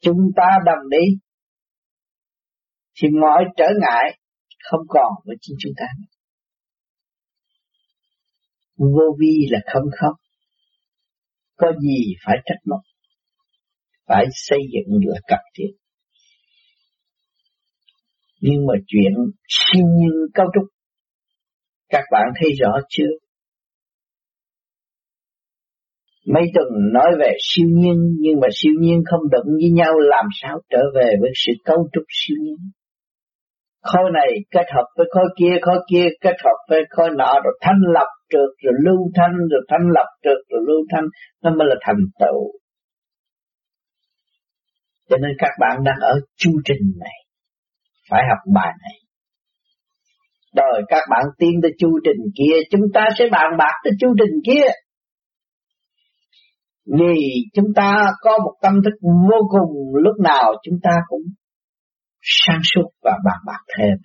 Chúng 0.00 0.18
ta 0.36 0.58
đồng 0.66 0.88
đi. 0.90 1.18
Thì 2.94 3.08
mọi 3.20 3.44
trở 3.56 3.66
ngại 3.80 4.18
không 4.70 4.80
còn 4.88 5.12
với 5.24 5.36
chính 5.40 5.56
chúng 5.60 5.72
ta. 5.76 5.86
Vô 8.76 9.16
vi 9.20 9.46
là 9.50 9.58
không 9.72 9.90
không, 10.00 10.14
Có 11.56 11.72
gì 11.80 12.14
phải 12.26 12.36
trách 12.44 12.60
móc. 12.64 12.80
Phải 14.06 14.24
xây 14.32 14.58
dựng 14.72 15.00
là 15.06 15.20
cập 15.28 15.40
thiết 15.54 15.87
nhưng 18.40 18.66
mà 18.66 18.74
chuyện 18.86 19.12
siêu 19.48 19.86
nhiên 19.86 20.10
cao 20.34 20.46
trúc 20.54 20.64
các 21.90 22.04
bạn 22.10 22.28
thấy 22.40 22.50
rõ 22.60 22.72
chưa? 22.88 23.12
Mấy 26.26 26.42
tuần 26.54 26.68
nói 26.92 27.10
về 27.18 27.32
siêu 27.40 27.66
nhiên 27.70 28.16
nhưng 28.20 28.40
mà 28.40 28.48
siêu 28.52 28.72
nhiên 28.80 29.02
không 29.10 29.20
đụng 29.30 29.54
với 29.60 29.70
nhau 29.70 29.92
làm 29.98 30.24
sao 30.42 30.60
trở 30.70 30.82
về 30.94 31.10
với 31.20 31.30
sự 31.46 31.52
cấu 31.64 31.88
trúc 31.92 32.04
siêu 32.08 32.36
nhiên. 32.40 32.56
Khối 33.82 34.10
này 34.14 34.28
kết 34.50 34.66
hợp 34.74 34.84
với 34.96 35.06
khối 35.10 35.24
kia, 35.38 35.58
khối 35.62 35.78
kia 35.90 36.06
kết 36.20 36.36
hợp 36.44 36.56
với 36.68 36.80
khối 36.90 37.08
nọ 37.16 37.32
rồi 37.44 37.58
thanh 37.60 37.80
lập 37.94 38.08
trượt 38.30 38.50
rồi 38.64 38.74
lưu 38.84 38.98
thanh 39.14 39.36
rồi 39.50 39.60
thanh 39.68 39.88
lập 39.94 40.08
trượt 40.22 40.38
rồi 40.48 40.60
lưu 40.68 40.80
thanh 40.90 41.04
nó 41.42 41.50
mới 41.50 41.68
là 41.68 41.76
thành 41.80 42.02
tựu. 42.20 42.52
Cho 45.08 45.16
nên 45.16 45.30
các 45.38 45.50
bạn 45.60 45.84
đang 45.84 45.98
ở 46.00 46.20
chu 46.36 46.50
trình 46.64 46.92
này 47.00 47.27
phải 48.10 48.22
học 48.28 48.38
bài 48.54 48.72
này. 48.82 48.96
Rồi 50.56 50.82
các 50.88 51.02
bạn 51.10 51.24
tiến 51.38 51.50
tới 51.62 51.72
chu 51.78 51.88
trình 52.04 52.22
kia, 52.38 52.56
chúng 52.70 52.86
ta 52.94 53.08
sẽ 53.18 53.24
bàn 53.32 53.50
bạc 53.58 53.74
tới 53.84 53.92
chu 54.00 54.14
trình 54.18 54.40
kia. 54.46 54.66
Vì 56.98 57.16
chúng 57.54 57.66
ta 57.76 58.02
có 58.20 58.38
một 58.38 58.54
tâm 58.62 58.72
thức 58.84 58.96
vô 59.02 59.38
cùng 59.48 59.94
lúc 59.94 60.14
nào 60.24 60.54
chúng 60.62 60.78
ta 60.82 60.90
cũng 61.08 61.22
sáng 62.20 62.60
suốt 62.74 62.88
và 63.02 63.12
bàn 63.24 63.38
bạc 63.46 63.62
thêm. 63.78 63.96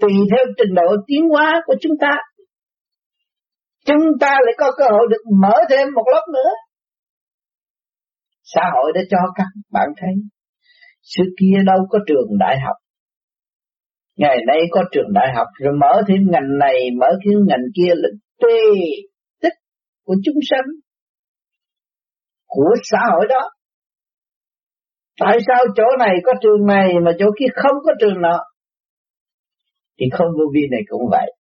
Tùy 0.00 0.12
theo 0.30 0.44
trình 0.56 0.74
độ 0.74 0.96
tiến 1.06 1.28
hóa 1.28 1.60
của 1.66 1.74
chúng 1.80 1.92
ta, 2.00 2.10
chúng 3.86 4.04
ta 4.20 4.30
lại 4.30 4.54
có 4.58 4.70
cơ 4.78 4.84
hội 4.90 5.06
được 5.10 5.22
mở 5.40 5.54
thêm 5.70 5.88
một 5.94 6.04
lớp 6.12 6.26
nữa. 6.32 6.50
Xã 8.42 8.62
hội 8.74 8.92
đã 8.94 9.00
cho 9.10 9.18
các 9.34 9.46
bạn 9.72 9.88
thấy 10.00 10.10
Xưa 11.10 11.24
kia 11.40 11.56
đâu 11.66 11.78
có 11.90 11.98
trường 12.06 12.38
đại 12.38 12.56
học. 12.64 12.76
Ngày 14.16 14.36
nay 14.46 14.60
có 14.70 14.84
trường 14.92 15.12
đại 15.14 15.26
học 15.36 15.46
rồi 15.58 15.74
mở 15.80 16.02
thêm 16.08 16.18
ngành 16.30 16.58
này, 16.58 16.74
mở 17.00 17.06
thêm 17.24 17.38
ngành 17.48 17.64
kia 17.76 17.92
là 17.94 18.08
tê 18.42 18.58
tích 19.42 19.52
của 20.04 20.14
chúng 20.24 20.34
sanh, 20.50 20.66
của 22.46 22.74
xã 22.90 22.98
hội 23.12 23.26
đó. 23.28 23.50
Tại 25.20 25.38
sao 25.46 25.64
chỗ 25.76 25.84
này 25.98 26.14
có 26.24 26.32
trường 26.42 26.66
này 26.66 26.88
mà 27.04 27.10
chỗ 27.18 27.26
kia 27.38 27.46
không 27.54 27.76
có 27.84 27.92
trường 28.00 28.20
nọ? 28.20 28.38
Thì 30.00 30.06
không 30.12 30.26
vô 30.38 30.44
vi 30.54 30.60
này 30.70 30.80
cũng 30.88 31.02
vậy. 31.10 31.32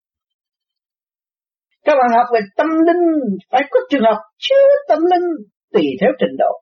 Các 1.86 1.94
bạn 1.96 2.18
học 2.18 2.26
về 2.34 2.40
tâm 2.58 2.68
linh 2.68 3.38
phải 3.52 3.62
có 3.70 3.80
trường 3.90 4.04
học 4.04 4.18
chưa 4.38 4.68
tâm 4.90 5.00
linh 5.12 5.28
tùy 5.74 5.84
theo 6.02 6.12
trình 6.20 6.36
độ 6.38 6.62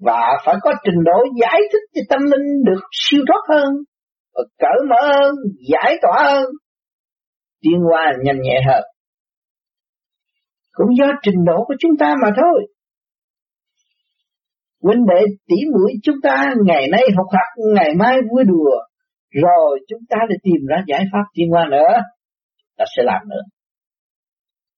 và 0.00 0.38
phải 0.44 0.54
có 0.62 0.70
trình 0.84 1.04
độ 1.04 1.18
giải 1.40 1.60
thích 1.72 1.86
cho 1.94 2.02
tâm 2.08 2.20
linh 2.30 2.64
được 2.64 2.80
siêu 2.92 3.20
thoát 3.28 3.56
hơn, 3.56 3.74
và 4.34 4.42
cởi 4.58 4.86
mở 4.88 5.12
hơn, 5.12 5.34
giải 5.72 5.98
tỏa 6.02 6.22
hơn, 6.24 6.44
tiến 7.62 7.78
qua 7.90 8.12
nhanh 8.24 8.40
nhẹ 8.42 8.60
hơn. 8.66 8.82
Cũng 10.72 10.96
do 10.98 11.06
trình 11.22 11.44
độ 11.46 11.64
của 11.66 11.74
chúng 11.78 11.92
ta 11.98 12.14
mà 12.22 12.30
thôi. 12.36 12.66
Huynh 14.82 15.06
đệ 15.06 15.24
tỉ 15.48 15.56
mũi 15.72 15.92
chúng 16.02 16.16
ta 16.22 16.54
ngày 16.66 16.88
nay 16.92 17.02
học 17.16 17.26
học, 17.32 17.74
ngày 17.74 17.90
mai 17.98 18.16
vui 18.30 18.44
đùa, 18.44 18.76
rồi 19.30 19.80
chúng 19.88 20.00
ta 20.08 20.16
để 20.28 20.36
tìm 20.42 20.66
ra 20.68 20.76
giải 20.86 21.04
pháp 21.12 21.24
tiến 21.34 21.46
qua 21.52 21.66
nữa, 21.70 21.92
ta 22.76 22.84
sẽ 22.96 23.02
làm 23.02 23.28
nữa. 23.28 23.42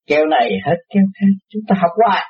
Keo 0.07 0.27
này 0.27 0.51
hết 0.67 0.77
keo 0.95 1.03
khác, 1.21 1.33
chúng 1.49 1.63
ta 1.69 1.77
học 1.81 1.91
hoài. 1.97 2.25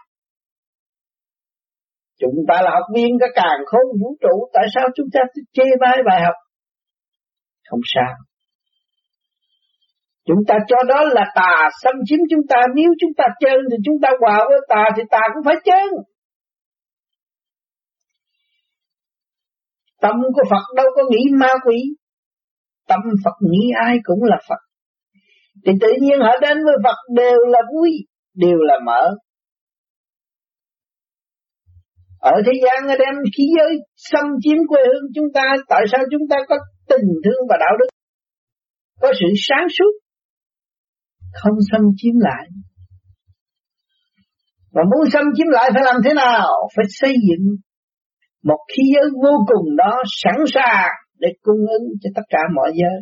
Chúng 2.21 2.35
ta 2.49 2.63
là 2.63 2.71
học 2.71 2.87
viên 2.95 3.19
cả 3.21 3.27
càng 3.35 3.61
khôn 3.67 3.83
vũ 4.01 4.17
trụ, 4.21 4.51
tại 4.53 4.65
sao 4.75 4.89
chúng 4.97 5.07
ta 5.13 5.21
chê 5.53 5.65
bai 5.81 5.99
bài 6.07 6.21
học 6.25 6.35
không 7.73 7.81
sao. 7.95 8.13
Chúng 10.27 10.43
ta 10.49 10.55
cho 10.69 10.77
đó 10.89 11.05
là 11.05 11.25
tà 11.35 11.69
xâm 11.83 11.95
chiếm 12.05 12.19
chúng 12.31 12.47
ta, 12.49 12.57
nếu 12.75 12.91
chúng 13.01 13.11
ta 13.17 13.25
chân 13.41 13.59
thì 13.71 13.77
chúng 13.85 13.97
ta 14.03 14.09
hòa 14.21 14.45
với 14.49 14.61
tà 14.69 14.85
thì 14.97 15.03
tà 15.11 15.21
cũng 15.35 15.45
phải 15.45 15.55
chân. 15.65 15.89
Tâm 20.01 20.15
của 20.35 20.43
Phật 20.51 20.75
đâu 20.77 20.87
có 20.97 21.03
nghĩ 21.11 21.23
ma 21.41 21.53
quỷ. 21.67 21.77
Tâm 22.89 23.01
Phật 23.25 23.35
nghĩ 23.41 23.71
ai 23.85 23.97
cũng 24.03 24.23
là 24.23 24.37
Phật. 24.49 24.59
Thì 25.67 25.73
tự 25.81 25.89
nhiên 26.01 26.21
họ 26.21 26.33
đến 26.41 26.57
với 26.65 26.75
Phật 26.85 26.97
đều 27.15 27.39
là 27.49 27.59
vui, 27.75 27.91
đều 28.35 28.59
là 28.59 28.79
mở. 28.87 29.03
Ở 32.23 32.35
thế 32.47 32.53
gian 32.65 32.89
ở 32.89 32.97
đem 33.03 33.15
khí 33.37 33.45
giới 33.57 33.73
xâm 33.97 34.25
chiếm 34.43 34.59
quê 34.69 34.81
hương 34.87 35.07
chúng 35.15 35.29
ta, 35.35 35.45
tại 35.69 35.83
sao 35.93 36.01
chúng 36.11 36.29
ta 36.31 36.37
có 36.49 36.57
tình 36.89 37.09
thương 37.25 37.43
và 37.49 37.57
đạo 37.61 37.75
đức? 37.81 37.89
Có 39.01 39.13
sự 39.21 39.27
sáng 39.49 39.67
suốt, 39.79 39.93
không 41.33 41.57
xâm 41.73 41.81
chiếm 41.97 42.15
lại. 42.19 42.47
Và 44.73 44.83
muốn 44.91 45.11
xâm 45.13 45.25
chiếm 45.37 45.47
lại 45.47 45.71
phải 45.75 45.83
làm 45.85 45.97
thế 46.05 46.15
nào? 46.15 46.49
Phải 46.77 46.85
xây 46.89 47.15
dựng 47.29 47.57
một 48.43 48.59
khí 48.69 48.83
giới 48.95 49.11
vô 49.23 49.35
cùng 49.47 49.77
đó 49.77 50.03
sẵn 50.23 50.45
sàng 50.55 50.91
để 51.19 51.29
cung 51.43 51.67
ứng 51.79 51.89
cho 52.03 52.11
tất 52.15 52.23
cả 52.29 52.39
mọi 52.57 52.73
giới. 52.75 53.01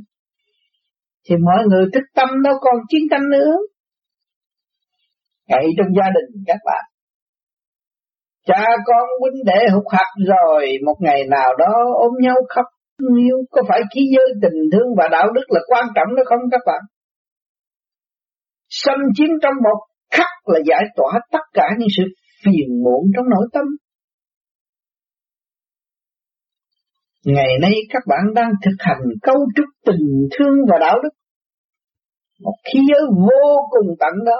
Thì 1.29 1.35
mọi 1.45 1.65
người 1.69 1.85
thức 1.95 2.05
tâm 2.15 2.29
đâu 2.45 2.55
còn 2.61 2.75
chiến 2.89 3.03
tranh 3.11 3.31
nữa. 3.31 3.53
vậy 5.49 5.65
trong 5.79 5.87
gia 5.97 6.09
đình 6.17 6.45
các 6.47 6.59
bạn. 6.65 6.90
Cha 8.47 8.67
con 8.87 9.05
huynh 9.21 9.45
đệ 9.45 9.61
hụt 9.75 9.85
hạt 9.93 10.11
rồi, 10.27 10.67
một 10.87 10.97
ngày 11.01 11.25
nào 11.31 11.57
đó 11.59 11.75
ôm 11.95 12.13
nhau 12.21 12.37
khóc 12.49 12.67
yêu, 13.19 13.37
có 13.51 13.63
phải 13.69 13.81
khí 13.95 14.01
giới 14.17 14.27
tình 14.43 14.61
thương 14.73 14.95
và 14.99 15.09
đạo 15.13 15.33
đức 15.35 15.45
là 15.49 15.61
quan 15.67 15.85
trọng 15.95 16.17
đó 16.17 16.23
không 16.27 16.41
các 16.51 16.61
bạn? 16.67 16.81
Xâm 18.69 18.99
chiếm 19.15 19.29
trong 19.43 19.55
một 19.65 19.79
khắc 20.11 20.33
là 20.45 20.61
giải 20.67 20.85
tỏa 20.97 21.21
tất 21.33 21.45
cả 21.53 21.69
những 21.79 21.89
sự 21.97 22.03
phiền 22.45 22.83
muộn 22.85 23.05
trong 23.17 23.29
nội 23.29 23.47
tâm. 23.53 23.65
Ngày 27.25 27.59
nay 27.63 27.73
các 27.89 28.03
bạn 28.07 28.35
đang 28.35 28.51
thực 28.65 28.77
hành 28.79 29.03
cấu 29.23 29.37
trúc 29.57 29.67
tình 29.87 30.29
thương 30.39 30.57
và 30.71 30.79
đạo 30.81 30.99
đức. 31.03 31.09
Một 32.41 32.55
khí 32.65 32.81
giới 32.89 33.01
vô 33.11 33.61
cùng 33.71 33.97
tận 34.01 34.13
đó, 34.27 34.37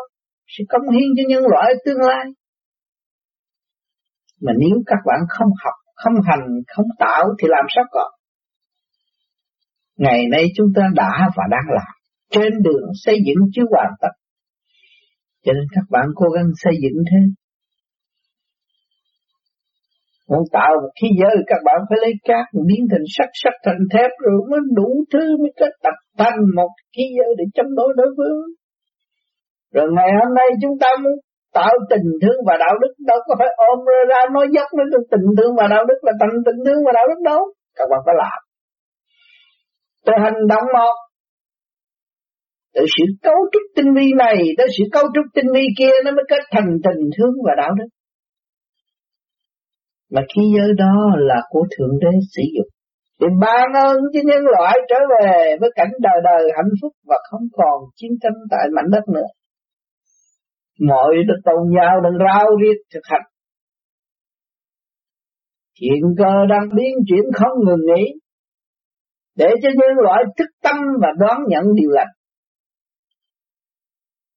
sẽ 0.47 0.65
công 0.69 0.91
hiến 0.91 1.09
cho 1.17 1.23
nhân 1.29 1.43
loại 1.51 1.75
tương 1.85 2.01
lai. 2.01 2.25
Mà 4.41 4.53
nếu 4.59 4.83
các 4.87 4.99
bạn 5.07 5.21
không 5.29 5.49
học, 5.65 5.75
không 5.95 6.15
hành, 6.25 6.47
không 6.77 6.87
tạo 6.99 7.25
thì 7.39 7.49
làm 7.51 7.65
sao 7.75 7.85
có? 7.91 8.11
Ngày 9.97 10.27
nay 10.33 10.45
chúng 10.57 10.67
ta 10.77 10.83
đã 10.95 11.31
và 11.37 11.45
đang 11.51 11.75
làm 11.75 11.93
trên 12.31 12.63
đường 12.63 12.91
xây 12.95 13.17
dựng 13.27 13.51
chứ 13.55 13.63
hoàn 13.71 13.93
tất. 14.01 14.15
Cho 15.45 15.53
nên 15.53 15.65
các 15.75 15.85
bạn 15.91 16.07
cố 16.15 16.27
gắng 16.29 16.47
xây 16.57 16.73
dựng 16.83 17.03
thế. 17.11 17.19
Muốn 20.29 20.45
tạo 20.53 20.71
một 20.83 20.91
khí 21.03 21.09
giới 21.21 21.37
các 21.47 21.61
bạn 21.65 21.81
phải 21.89 21.99
lấy 22.03 22.13
cát 22.25 22.47
biến 22.67 22.87
thành 22.91 23.07
sắt 23.17 23.29
sắt 23.33 23.53
thành 23.65 23.83
thép 23.93 24.11
rồi 24.25 24.41
mới 24.51 24.61
đủ 24.77 25.05
thứ 25.13 25.37
mới 25.39 25.53
kết 25.57 25.73
tập 25.83 25.97
thành 26.19 26.39
một 26.57 26.71
khí 26.97 27.03
giới 27.17 27.31
để 27.39 27.45
chống 27.55 27.75
đối 27.75 27.93
đối 27.97 28.07
phương. 28.17 28.41
Rồi 29.75 29.89
ngày 29.97 30.11
hôm 30.19 30.35
nay 30.35 30.47
chúng 30.63 30.79
ta 30.81 30.89
muốn 31.03 31.13
tạo 31.53 31.73
tình 31.91 32.09
thương 32.23 32.41
và 32.47 32.57
đạo 32.65 32.75
đức 32.83 32.93
đâu 33.07 33.19
có 33.27 33.35
phải 33.39 33.49
ôm 33.57 33.79
ra 34.09 34.21
nói 34.35 34.47
dốc 34.55 34.69
nói 34.77 34.87
tình 35.11 35.27
thương 35.37 35.53
và 35.59 35.67
đạo 35.71 35.85
đức 35.89 35.99
là 36.03 36.13
tình 36.21 36.43
tình 36.47 36.61
thương 36.67 36.81
và 36.87 36.93
đạo 36.95 37.07
đức 37.09 37.21
đâu. 37.25 37.41
Các 37.77 37.87
bạn 37.91 38.01
phải 38.07 38.15
làm. 38.19 38.39
Từ 40.07 40.13
hành 40.25 40.47
động 40.49 40.65
một 40.75 40.95
từ 42.75 42.83
sự 42.97 43.05
cấu 43.23 43.39
trúc 43.53 43.63
tinh 43.77 43.95
vi 43.97 44.13
này, 44.19 44.37
tới 44.59 44.67
sự 44.79 44.85
cấu 44.93 45.05
trúc 45.15 45.25
tinh 45.35 45.47
vi 45.55 45.65
kia, 45.79 45.95
nó 46.05 46.11
mới 46.11 46.25
kết 46.29 46.43
thành 46.51 46.71
tình 46.85 47.03
thương 47.19 47.35
và 47.47 47.53
đạo 47.57 47.71
đức. 47.79 47.89
Mà 50.11 50.23
khi 50.35 50.43
giới 50.57 50.73
đó 50.79 50.95
là 51.17 51.41
của 51.51 51.65
Thượng 51.79 51.99
Đế 52.01 52.13
sử 52.35 52.43
dụng 52.57 52.69
để 53.21 53.27
ban 53.41 53.73
ơn 53.87 53.97
cho 54.13 54.21
nhân 54.25 54.43
loại 54.45 54.79
trở 54.89 54.97
về 55.11 55.57
với 55.61 55.71
cảnh 55.75 55.93
đời 56.01 56.21
đời 56.25 56.43
hạnh 56.57 56.73
phúc 56.83 56.93
và 57.07 57.17
không 57.31 57.43
còn 57.53 57.81
chiến 57.97 58.11
tranh 58.23 58.39
tại 58.51 58.67
mảnh 58.77 58.91
đất 58.91 59.09
nữa. 59.15 59.29
Mọi 60.89 61.15
đức 61.29 61.41
tôn 61.45 61.63
giáo 61.77 62.01
đang 62.01 62.13
rao 62.27 62.47
riết 62.63 62.77
thực 62.95 63.01
hành. 63.05 63.27
Hiện 65.81 66.03
cơ 66.19 66.33
đang 66.51 66.69
biến 66.77 66.95
chuyển 67.09 67.25
không 67.35 67.59
ngừng 67.67 67.87
nghỉ 67.87 68.05
để 69.37 69.49
cho 69.63 69.69
nhân 69.69 69.97
loại 70.05 70.25
thức 70.39 70.51
tâm 70.63 70.77
và 71.01 71.09
đoán 71.19 71.41
nhận 71.49 71.65
điều 71.75 71.91
lành. 71.91 72.13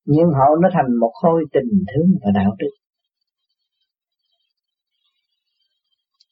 Nhưng 0.06 0.26
họ 0.26 0.48
nó 0.62 0.70
thành 0.74 1.00
một 1.00 1.12
khối 1.22 1.44
tình 1.54 1.84
thương 1.90 2.08
và 2.22 2.32
đạo 2.36 2.56
đức. 2.60 2.74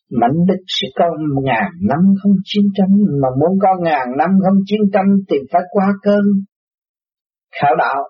Mạnh 0.09 0.45
đức 0.47 0.63
sẽ 0.67 0.87
có 0.95 1.05
ngàn 1.43 1.71
năm 1.89 1.99
không 2.23 2.31
chiến 2.43 2.63
tranh, 2.73 2.95
mà 3.21 3.27
muốn 3.39 3.59
có 3.61 3.69
ngàn 3.83 4.07
năm 4.17 4.29
không 4.45 4.59
chiến 4.65 4.81
tranh 4.93 5.17
thì 5.29 5.37
phải 5.51 5.61
qua 5.71 5.87
cơn 6.01 6.23
khảo 7.61 7.75
đạo. 7.75 8.09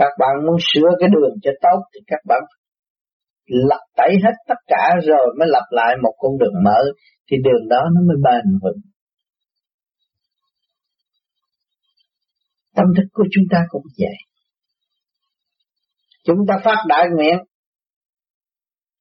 Các 0.00 0.12
bạn 0.18 0.34
muốn 0.46 0.56
sửa 0.72 0.90
cái 1.00 1.08
đường 1.14 1.34
cho 1.42 1.50
tốt 1.62 1.78
thì 1.94 2.00
các 2.06 2.20
bạn 2.28 2.42
lập 3.46 3.82
tẩy 3.96 4.10
hết 4.24 4.34
tất 4.48 4.60
cả 4.66 4.84
rồi 5.08 5.26
mới 5.38 5.48
lập 5.48 5.66
lại 5.70 5.94
một 6.02 6.14
con 6.18 6.32
đường 6.38 6.54
mở 6.64 6.80
thì 7.30 7.36
đường 7.44 7.68
đó 7.68 7.80
nó 7.94 8.00
mới 8.08 8.16
bền 8.24 8.58
vững. 8.62 8.80
Tâm 12.76 12.86
thức 12.96 13.08
của 13.12 13.24
chúng 13.34 13.44
ta 13.50 13.58
cũng 13.68 13.82
vậy. 13.98 14.16
Chúng 16.24 16.38
ta 16.48 16.54
phát 16.64 16.76
đại 16.88 17.06
nguyện, 17.16 17.38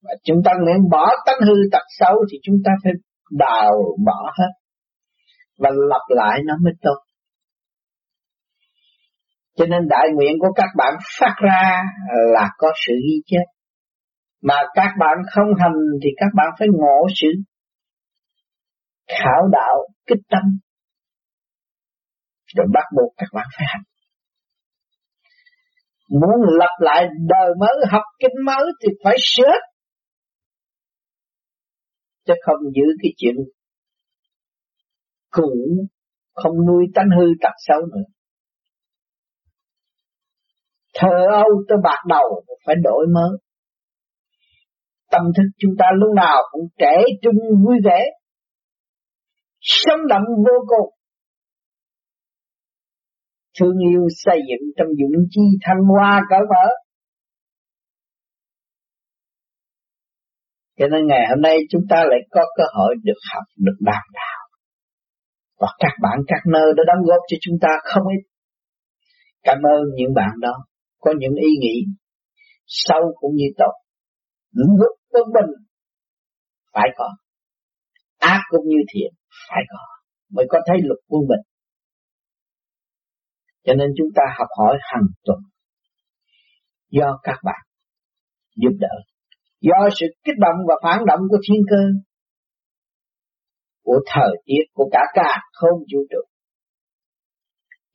và 0.04 0.14
chúng 0.24 0.38
ta 0.46 0.52
nguyện 0.64 0.78
bỏ 0.92 1.06
tánh 1.26 1.40
hư 1.48 1.54
tật 1.72 1.84
xấu 2.00 2.16
thì 2.32 2.38
chúng 2.44 2.56
ta 2.66 2.72
phải 2.84 2.92
đào 3.32 3.72
bỏ 4.06 4.32
hết, 4.40 4.52
và 5.58 5.70
lập 5.90 6.06
lại 6.10 6.40
nó 6.46 6.54
mới 6.64 6.74
tốt. 6.82 7.07
Cho 9.58 9.66
nên 9.66 9.88
đại 9.90 10.08
nguyện 10.16 10.36
của 10.40 10.52
các 10.56 10.70
bạn 10.78 10.94
phát 11.20 11.36
ra 11.38 11.84
là 12.34 12.50
có 12.58 12.72
sự 12.88 12.94
ghi 12.94 13.22
chép. 13.26 13.46
Mà 14.42 14.56
các 14.74 14.92
bạn 15.00 15.18
không 15.32 15.48
hành 15.60 15.74
thì 16.04 16.10
các 16.18 16.32
bạn 16.36 16.48
phải 16.60 16.68
ngộ 16.72 17.08
sự 17.16 17.28
khảo 19.08 19.48
đạo 19.52 19.88
kích 20.08 20.24
tâm. 20.30 20.44
Rồi 22.56 22.68
bắt 22.74 22.84
buộc 22.96 23.14
các 23.18 23.28
bạn 23.34 23.48
phải 23.58 23.68
hành. 23.70 23.84
Muốn 26.10 26.42
lập 26.60 26.76
lại 26.80 27.08
đời 27.28 27.50
mới, 27.60 27.76
học 27.92 28.04
kinh 28.20 28.46
mới 28.46 28.66
thì 28.84 28.90
phải 29.04 29.16
sửa. 29.20 29.54
Chứ 32.26 32.34
không 32.46 32.60
giữ 32.76 32.84
cái 33.02 33.12
chuyện 33.18 33.36
cũ, 35.30 35.52
không 36.34 36.66
nuôi 36.68 36.86
tánh 36.96 37.10
hư 37.18 37.26
tật 37.42 37.54
xấu 37.68 37.80
nữa 37.80 38.17
thờ 41.00 41.16
âu 41.32 41.50
tới 41.68 41.78
bạc 41.84 42.02
đầu 42.08 42.46
phải 42.66 42.76
đổi 42.84 43.06
mới. 43.14 43.38
Tâm 45.12 45.22
thức 45.38 45.44
chúng 45.58 45.72
ta 45.80 45.86
lúc 45.96 46.16
nào 46.16 46.38
cũng 46.52 46.68
trẻ 46.78 46.96
trung 47.22 47.36
vui 47.66 47.78
vẻ, 47.86 48.00
sống 49.60 50.00
động 50.10 50.24
vô 50.38 50.66
cùng. 50.68 50.94
Thương 53.60 53.78
yêu 53.92 54.08
xây 54.26 54.38
dựng 54.50 54.70
trong 54.78 54.88
dũng 54.88 55.24
chi 55.30 55.42
thăng 55.62 55.84
hoa 55.84 56.22
cỡ 56.30 56.36
mở. 56.50 56.68
Cho 60.78 60.88
nên 60.88 61.08
ngày 61.08 61.26
hôm 61.30 61.42
nay 61.42 61.58
chúng 61.70 61.82
ta 61.90 61.96
lại 61.96 62.20
có 62.30 62.42
cơ 62.58 62.64
hội 62.78 62.96
được 63.04 63.20
học, 63.34 63.44
được 63.58 63.78
đàm 63.80 64.04
đạo. 64.14 64.48
Và 65.60 65.68
các 65.80 65.94
bạn 66.02 66.20
các 66.28 66.42
nơi 66.54 66.74
đã 66.78 66.84
đóng 66.88 67.06
góp 67.06 67.20
cho 67.28 67.38
chúng 67.42 67.56
ta 67.62 67.70
không 67.84 68.04
ít. 68.08 68.22
Cảm 69.44 69.58
ơn 69.58 69.82
những 69.96 70.14
bạn 70.16 70.32
đó 70.42 70.54
có 71.00 71.12
những 71.20 71.36
ý 71.36 71.50
nghĩ 71.60 71.86
sâu 72.66 73.02
cũng 73.16 73.36
như 73.36 73.46
tốt. 73.58 73.74
Lúc 74.52 74.96
quân 75.10 75.24
bình 75.34 75.52
phải 76.74 76.90
có. 76.98 77.10
Ác 78.18 78.42
cũng 78.50 78.68
như 78.68 78.78
thiện 78.94 79.14
phải 79.50 79.62
có. 79.70 79.80
Mới 80.30 80.46
có 80.50 80.60
thấy 80.68 80.78
luật 80.84 81.00
quân 81.08 81.22
bình. 81.30 81.44
Cho 83.64 83.74
nên 83.74 83.88
chúng 83.98 84.08
ta 84.16 84.24
học 84.38 84.48
hỏi 84.58 84.78
hàng 84.82 85.08
tuần. 85.24 85.40
Do 86.90 87.20
các 87.24 87.40
bạn 87.44 87.62
giúp 88.56 88.78
đỡ. 88.80 88.96
Do 89.62 89.90
sự 90.00 90.06
kích 90.24 90.36
động 90.40 90.56
và 90.68 90.76
phản 90.84 91.06
động 91.06 91.20
của 91.30 91.38
thiên 91.50 91.62
cơ. 91.70 91.82
Của 93.84 94.00
thời 94.14 94.42
tiết, 94.46 94.64
của 94.74 94.90
cả 94.92 95.02
cả 95.14 95.42
không 95.52 95.80
vũ 95.80 96.00
trụ 96.10 96.22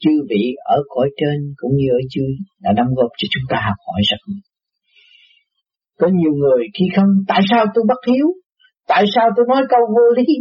chư 0.02 0.14
vị 0.30 0.42
ở 0.76 0.78
cõi 0.88 1.08
trên 1.18 1.38
cũng 1.56 1.72
như 1.76 1.86
ở 1.98 2.00
dưới 2.14 2.32
đã 2.60 2.70
đóng 2.78 2.94
góp 2.96 3.10
cho 3.18 3.26
chúng 3.32 3.46
ta 3.50 3.56
học 3.68 3.78
hỏi 3.86 4.00
rất 4.10 4.20
nhiều. 4.28 4.46
Có 6.00 6.06
nhiều 6.18 6.32
người 6.40 6.62
khi 6.78 6.84
không, 6.96 7.10
tại 7.28 7.40
sao 7.50 7.66
tôi 7.74 7.84
bất 7.88 8.00
hiếu? 8.08 8.26
Tại 8.88 9.04
sao 9.14 9.26
tôi 9.36 9.46
nói 9.48 9.62
câu 9.70 9.80
vô 9.96 10.06
lý? 10.16 10.34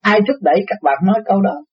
ai 0.00 0.18
thúc 0.28 0.36
đẩy 0.42 0.64
các 0.66 0.78
bạn 0.82 0.98
nói 1.06 1.22
câu 1.26 1.40
đó 1.40 1.64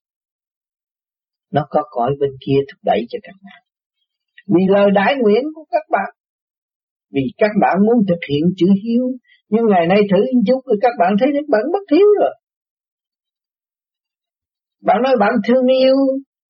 nó 1.52 1.66
có 1.70 1.82
cõi 1.90 2.10
bên 2.20 2.30
kia 2.46 2.58
thúc 2.68 2.80
đẩy 2.84 3.06
cho 3.08 3.18
các 3.22 3.34
bạn 3.44 3.62
vì 4.46 4.62
lời 4.68 4.90
đại 4.94 5.14
nguyện 5.20 5.42
của 5.54 5.64
các 5.70 5.82
bạn 5.90 6.10
vì 7.12 7.22
các 7.38 7.50
bạn 7.60 7.76
muốn 7.86 8.04
thực 8.08 8.18
hiện 8.30 8.44
chữ 8.56 8.66
hiếu 8.84 9.04
nhưng 9.48 9.64
ngày 9.66 9.86
nay 9.86 10.00
thử 10.10 10.20
một 10.34 10.42
chút 10.46 10.60
rồi 10.66 10.76
các 10.80 10.92
bạn 10.98 11.12
thấy 11.20 11.28
các 11.32 11.44
bạn 11.48 11.62
bất 11.72 11.82
thiếu 11.90 12.06
rồi 12.20 12.34
bạn 14.82 15.02
nói 15.02 15.14
bạn 15.20 15.32
thương 15.48 15.66
yêu 15.66 15.96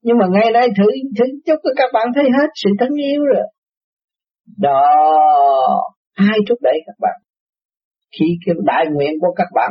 nhưng 0.02 0.18
mà 0.18 0.26
ngay 0.34 0.52
đây 0.52 0.68
thử 0.78 0.88
thử 1.18 1.24
chút 1.46 1.60
các 1.76 1.90
bạn 1.92 2.06
thấy 2.14 2.24
hết 2.24 2.48
sự 2.54 2.70
thân 2.80 2.88
yêu 2.94 3.22
rồi. 3.24 3.46
Đó 4.58 4.82
ai 6.14 6.38
thúc 6.48 6.58
đẩy 6.62 6.78
các 6.86 6.96
bạn. 7.00 7.18
Khi 8.18 8.26
cái 8.46 8.54
đại 8.64 8.84
nguyện 8.92 9.12
của 9.20 9.32
các 9.36 9.48
bạn 9.54 9.70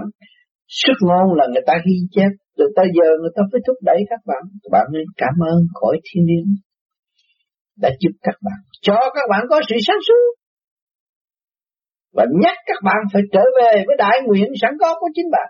xuất 0.67 0.97
ngôn 1.01 1.37
là 1.37 1.45
người 1.53 1.63
ta 1.67 1.73
ghi 1.85 1.97
chép, 2.11 2.31
từ 2.57 2.65
tới 2.75 2.85
giờ 2.95 3.09
người 3.21 3.31
ta 3.35 3.41
phải 3.51 3.61
thúc 3.67 3.77
đẩy 3.83 3.99
các 4.09 4.19
bạn. 4.25 4.43
Các 4.63 4.69
bạn 4.71 4.85
nên 4.93 5.03
cảm 5.17 5.33
ơn 5.51 5.57
khỏi 5.73 5.99
thiên 6.05 6.25
nhiên 6.25 6.45
đã 7.81 7.89
giúp 7.99 8.11
các 8.21 8.35
bạn, 8.41 8.59
cho 8.81 8.99
các 9.15 9.25
bạn 9.29 9.43
có 9.49 9.61
sự 9.69 9.75
sáng 9.87 10.01
suốt. 10.07 10.25
Và 12.13 12.25
nhắc 12.41 12.57
các 12.65 12.79
bạn 12.83 13.01
phải 13.13 13.21
trở 13.31 13.43
về 13.59 13.83
với 13.87 13.95
đại 13.97 14.21
nguyện 14.25 14.49
sẵn 14.61 14.71
có 14.79 14.95
của 14.99 15.07
chính 15.15 15.29
bạn 15.31 15.49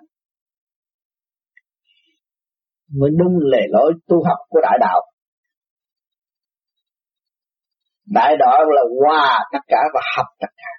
mới 2.94 3.10
đúng 3.20 3.38
lề 3.52 3.62
lối 3.70 3.94
tu 4.08 4.24
học 4.26 4.38
của 4.50 4.60
đại 4.64 4.78
đạo. 4.80 5.02
Đại 8.06 8.36
đạo 8.40 8.64
là 8.66 8.82
hòa 9.02 9.40
tất 9.54 9.60
cả 9.68 9.78
và 9.94 10.02
học 10.18 10.26
tất 10.40 10.48
cả. 10.58 10.72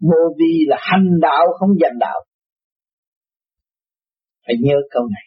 Vô 0.00 0.34
vi 0.38 0.64
là 0.66 0.76
hành 0.80 1.20
đạo, 1.20 1.46
không 1.58 1.70
giành 1.82 1.98
đạo. 2.00 2.24
Phải 4.46 4.56
nhớ 4.60 4.74
câu 4.90 5.02
này. 5.02 5.26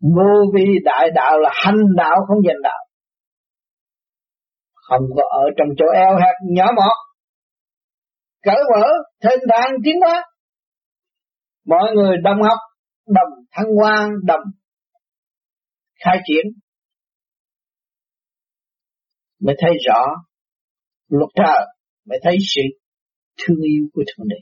Vô 0.00 0.52
vi 0.54 0.64
đại 0.84 1.10
đạo 1.14 1.38
là 1.38 1.50
hành 1.54 1.82
đạo, 1.96 2.16
không 2.28 2.38
giành 2.46 2.62
đạo. 2.62 2.84
Không 4.74 5.02
có 5.16 5.22
ở 5.30 5.44
trong 5.56 5.68
chỗ 5.78 5.84
eo 5.94 6.16
hẹp, 6.16 6.34
nhỏ 6.50 6.66
mọt. 6.76 6.96
Cởi 8.42 8.62
mở, 8.72 8.88
thênh 9.22 9.40
thang 9.52 9.72
tiến 9.84 9.94
hóa 10.00 10.24
mọi 11.68 11.88
người 11.96 12.16
đồng 12.24 12.42
học 12.42 12.58
đồng 13.06 13.44
thăng 13.50 13.66
hoa 13.76 14.08
đồng 14.24 14.40
khai 16.04 16.18
triển. 16.26 16.44
Mới 19.40 19.54
thấy 19.58 19.70
rõ, 19.86 20.02
luật 21.08 21.30
trời 21.34 21.66
mới 22.08 22.18
thấy 22.22 22.36
sự 22.54 22.62
thương 23.38 23.56
yêu 23.56 23.84
của 23.92 24.02
thượng 24.06 24.28
đế. 24.28 24.36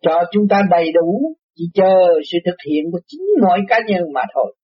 Cho 0.00 0.22
chúng 0.32 0.44
ta 0.50 0.62
đầy 0.70 0.92
đủ, 0.92 1.36
chỉ 1.54 1.64
chờ 1.74 1.94
sự 2.32 2.38
thực 2.46 2.56
hiện 2.70 2.84
của 2.92 3.00
chính 3.06 3.22
mỗi 3.42 3.58
cá 3.68 3.78
nhân 3.86 4.02
mà 4.14 4.20
thôi. 4.34 4.56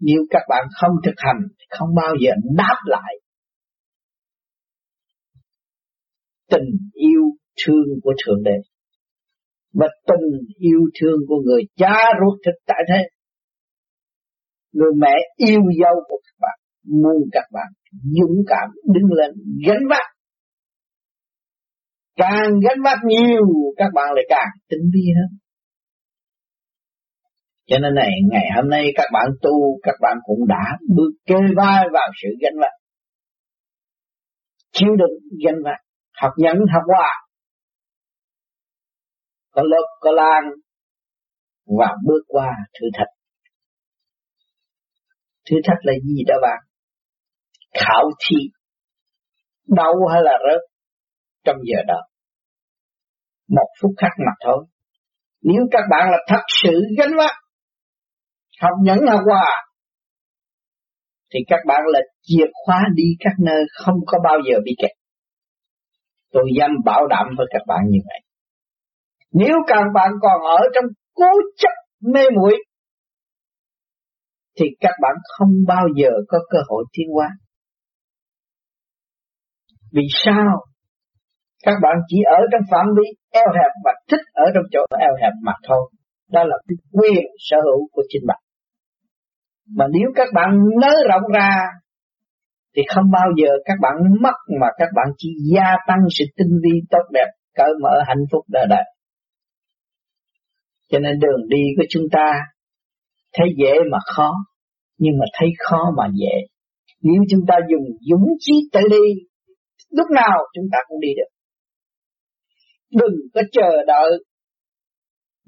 Nếu 0.00 0.20
các 0.30 0.42
bạn 0.48 0.64
không 0.80 0.92
thực 1.04 1.14
hành, 1.16 1.40
thì 1.58 1.64
không 1.78 1.88
bao 1.94 2.14
giờ 2.20 2.30
đáp 2.56 2.76
lại 2.84 3.14
tình 6.50 6.90
yêu 6.92 7.22
thương 7.66 7.84
của 8.02 8.12
thượng 8.26 8.42
đế 8.42 8.75
và 9.78 9.86
tình 10.06 10.26
yêu 10.58 10.80
thương 11.00 11.18
của 11.28 11.40
người 11.44 11.62
cha 11.76 11.96
ruột 12.20 12.38
thịt 12.44 12.54
tại 12.66 12.82
thế. 12.88 13.02
Người 14.72 14.92
mẹ 14.98 15.14
yêu 15.36 15.60
dấu 15.80 15.94
của 16.08 16.20
các 16.24 16.36
bạn, 16.40 16.58
muốn 17.02 17.16
các 17.32 17.44
bạn 17.52 17.66
dũng 17.92 18.38
cảm 18.46 18.68
đứng 18.94 19.12
lên 19.12 19.30
gánh 19.66 19.84
vác. 19.90 20.06
Càng 22.16 22.50
gánh 22.64 22.82
vác 22.84 22.98
nhiều, 23.04 23.46
các 23.76 23.90
bạn 23.94 24.06
lại 24.14 24.24
càng 24.28 24.52
tinh 24.68 24.90
vi 24.94 25.04
hơn. 25.16 25.38
Cho 27.68 27.78
nên 27.78 27.94
này, 27.94 28.10
ngày 28.30 28.44
hôm 28.56 28.70
nay 28.70 28.84
các 28.94 29.06
bạn 29.12 29.26
tu, 29.42 29.80
các 29.82 29.94
bạn 30.00 30.16
cũng 30.24 30.46
đã 30.48 30.78
bước 30.96 31.12
kê 31.26 31.34
vai 31.56 31.84
vào 31.92 32.08
sự 32.22 32.28
gánh 32.42 32.54
vác. 32.60 32.72
Chịu 34.72 34.90
đựng 34.98 35.44
gánh 35.44 35.62
vác, 35.64 35.80
học 36.22 36.32
nhẫn, 36.36 36.56
học 36.74 36.82
hòa 36.86 37.25
có 39.56 39.62
lớp 39.62 39.86
có 40.00 40.10
lan 40.12 40.42
và 41.78 41.94
bước 42.06 42.22
qua 42.28 42.52
thử 42.80 42.86
thách. 42.98 43.12
Thử 45.50 45.56
thách 45.64 45.78
là 45.82 45.92
gì 46.02 46.22
đó 46.26 46.34
bạn? 46.42 46.58
Khảo 47.74 48.10
thi 48.26 48.36
đau 49.66 49.94
hay 50.12 50.22
là 50.24 50.32
rớt? 50.32 50.60
Trong 51.44 51.56
giờ 51.64 51.82
đó. 51.86 52.00
Một 53.48 53.68
phút 53.80 53.90
khắc 53.96 54.12
mặt 54.18 54.36
thôi. 54.44 54.66
Nếu 55.42 55.62
các 55.70 55.82
bạn 55.90 56.10
là 56.10 56.18
thật 56.28 56.42
sự 56.62 56.80
gánh 56.98 57.16
vác, 57.18 57.34
học 58.60 58.72
nhẫn 58.82 58.98
học 59.10 59.20
hòa 59.24 59.66
thì 61.32 61.40
các 61.46 61.60
bạn 61.66 61.80
là 61.86 62.00
chìa 62.22 62.44
khóa 62.52 62.80
đi 62.94 63.04
các 63.18 63.32
nơi 63.38 63.64
không 63.84 63.96
có 64.06 64.18
bao 64.24 64.38
giờ 64.50 64.58
bị 64.64 64.72
kẹt. 64.78 64.90
Tôi 66.32 66.44
dám 66.58 66.70
bảo 66.84 67.06
đảm 67.06 67.26
với 67.38 67.46
các 67.50 67.62
bạn 67.66 67.80
như 67.88 67.98
vậy 68.04 68.25
nếu 69.40 69.56
các 69.66 69.84
bạn 69.94 70.10
còn 70.22 70.40
ở 70.42 70.60
trong 70.74 70.84
cố 71.14 71.30
chấp 71.56 71.74
mê 72.12 72.20
muội 72.36 72.54
thì 74.60 74.66
các 74.80 74.92
bạn 75.02 75.14
không 75.38 75.50
bao 75.66 75.86
giờ 75.96 76.10
có 76.28 76.38
cơ 76.50 76.58
hội 76.68 76.84
tiến 76.92 77.06
hóa 77.14 77.28
vì 79.96 80.06
sao? 80.24 80.64
Các 81.64 81.76
bạn 81.82 81.96
chỉ 82.08 82.18
ở 82.38 82.40
trong 82.52 82.62
phạm 82.70 82.86
vi 82.96 83.06
eo 83.32 83.48
hẹp 83.54 83.72
và 83.84 83.92
thích 84.10 84.24
ở 84.32 84.44
trong 84.54 84.64
chỗ 84.72 84.80
eo 85.00 85.14
hẹp 85.22 85.32
mà 85.42 85.52
thôi. 85.68 85.90
Đó 86.30 86.44
là 86.44 86.56
cái 86.68 86.76
quyền 86.92 87.24
sở 87.38 87.56
hữu 87.64 87.88
của 87.92 88.02
chính 88.08 88.22
bạn. 88.26 88.40
Mà 89.76 89.84
nếu 89.92 90.08
các 90.14 90.28
bạn 90.34 90.50
nới 90.80 90.96
rộng 91.08 91.32
ra 91.34 91.50
thì 92.76 92.82
không 92.94 93.10
bao 93.12 93.28
giờ 93.36 93.50
các 93.64 93.78
bạn 93.80 93.94
mất 94.22 94.36
mà 94.60 94.66
các 94.78 94.88
bạn 94.96 95.06
chỉ 95.16 95.28
gia 95.54 95.76
tăng 95.88 95.98
sự 96.10 96.24
tinh 96.36 96.52
vi 96.62 96.80
tốt 96.90 97.04
đẹp, 97.12 97.28
cởi 97.54 97.70
mở 97.82 98.02
hạnh 98.06 98.24
phúc 98.32 98.44
đời 98.48 98.66
đời. 98.70 98.84
Cho 100.88 100.98
nên 100.98 101.18
đường 101.18 101.48
đi 101.48 101.62
của 101.76 101.84
chúng 101.88 102.04
ta 102.12 102.26
thấy 103.34 103.46
dễ 103.58 103.72
mà 103.92 103.98
khó, 104.14 104.30
nhưng 104.98 105.18
mà 105.18 105.26
thấy 105.38 105.48
khó 105.58 105.78
mà 105.96 106.04
dễ. 106.20 106.34
Nếu 107.02 107.22
chúng 107.30 107.40
ta 107.48 107.54
dùng 107.70 107.84
dũng 108.10 108.26
chí 108.38 108.52
tự 108.72 108.80
đi 108.90 109.06
lúc 109.90 110.06
nào 110.10 110.38
chúng 110.54 110.64
ta 110.72 110.78
cũng 110.88 111.00
đi 111.00 111.08
được. 111.16 111.30
Đừng 112.90 113.16
có 113.34 113.42
chờ 113.52 113.70
đợi 113.86 114.10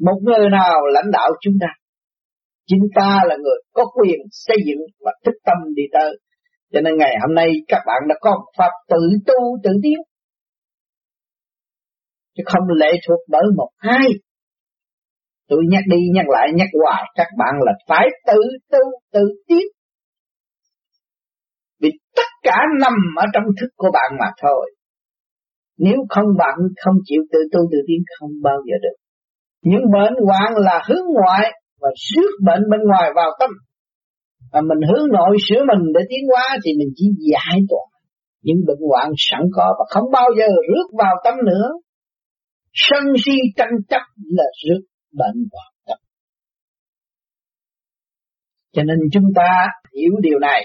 một 0.00 0.18
người 0.22 0.50
nào 0.50 0.86
lãnh 0.92 1.10
đạo 1.12 1.28
chúng 1.40 1.54
ta. 1.60 1.66
chúng 2.66 2.88
ta 2.94 3.20
là 3.26 3.36
người 3.36 3.58
có 3.72 3.84
quyền 3.94 4.18
xây 4.30 4.56
dựng 4.66 4.86
và 5.00 5.12
thức 5.24 5.34
tâm 5.44 5.56
đi 5.74 5.82
tới. 5.92 6.18
Cho 6.72 6.80
nên 6.80 6.96
ngày 6.96 7.14
hôm 7.20 7.34
nay 7.34 7.48
các 7.68 7.82
bạn 7.86 8.02
đã 8.08 8.14
có 8.20 8.30
một 8.30 8.50
pháp 8.58 8.70
tự 8.88 9.00
tu 9.26 9.34
tự 9.64 9.70
tiến. 9.82 9.98
Chứ 12.36 12.42
không 12.46 12.68
lệ 12.76 12.92
thuộc 13.08 13.18
bởi 13.28 13.42
một 13.56 13.68
ai. 13.76 14.06
Tôi 15.48 15.60
nhắc 15.68 15.84
đi 15.90 15.96
nhắc 16.14 16.26
lại, 16.28 16.48
nhắc 16.54 16.68
hoài, 16.82 17.02
các 17.14 17.26
bạn 17.38 17.54
là 17.66 17.72
phải 17.88 18.06
tự 18.26 18.40
tu 18.70 18.78
tự 19.12 19.24
tiến 19.48 19.66
vì 21.80 21.90
tất 22.16 22.30
cả 22.42 22.56
nằm 22.80 22.94
ở 23.16 23.24
trong 23.34 23.44
thức 23.60 23.70
của 23.76 23.90
bạn 23.92 24.10
mà 24.20 24.26
thôi. 24.42 24.70
Nếu 25.78 25.98
không 26.08 26.26
bạn 26.38 26.56
không 26.84 26.94
chịu 27.04 27.22
tự 27.32 27.38
tu 27.52 27.60
tự 27.72 27.78
tiến, 27.86 28.00
không 28.18 28.30
bao 28.42 28.58
giờ 28.66 28.76
được. 28.82 28.96
Những 29.62 29.84
bệnh 29.92 30.14
hoạn 30.26 30.52
là 30.56 30.82
hướng 30.88 31.06
ngoại 31.14 31.52
và 31.80 31.88
rước 32.10 32.30
bệnh 32.44 32.62
bên 32.70 32.80
ngoài 32.88 33.10
vào 33.16 33.30
tâm. 33.40 33.50
Và 34.52 34.60
mình 34.60 34.88
hướng 34.88 35.08
nội 35.12 35.36
sửa 35.48 35.62
mình 35.70 35.92
để 35.94 36.00
tiến 36.10 36.24
hóa 36.30 36.56
thì 36.64 36.70
mình 36.78 36.88
chỉ 36.96 37.06
giải 37.32 37.58
tỏa 37.70 37.84
những 38.42 38.60
bệnh 38.66 38.82
hoạn 38.88 39.08
sẵn 39.16 39.42
có 39.52 39.74
và 39.78 39.84
không 39.88 40.10
bao 40.12 40.28
giờ 40.38 40.48
rước 40.68 40.88
vào 40.98 41.14
tâm 41.24 41.34
nữa. 41.46 41.68
Sân 42.72 43.04
si 43.24 43.32
tranh 43.56 43.76
chấp 43.88 44.02
là 44.16 44.44
rước 44.64 44.80
bệnh 45.12 45.48
hoạn 45.52 45.72
tâm. 45.86 45.98
Cho 48.72 48.82
nên 48.82 48.98
chúng 49.12 49.32
ta 49.36 49.66
hiểu 49.96 50.12
điều 50.22 50.38
này. 50.38 50.62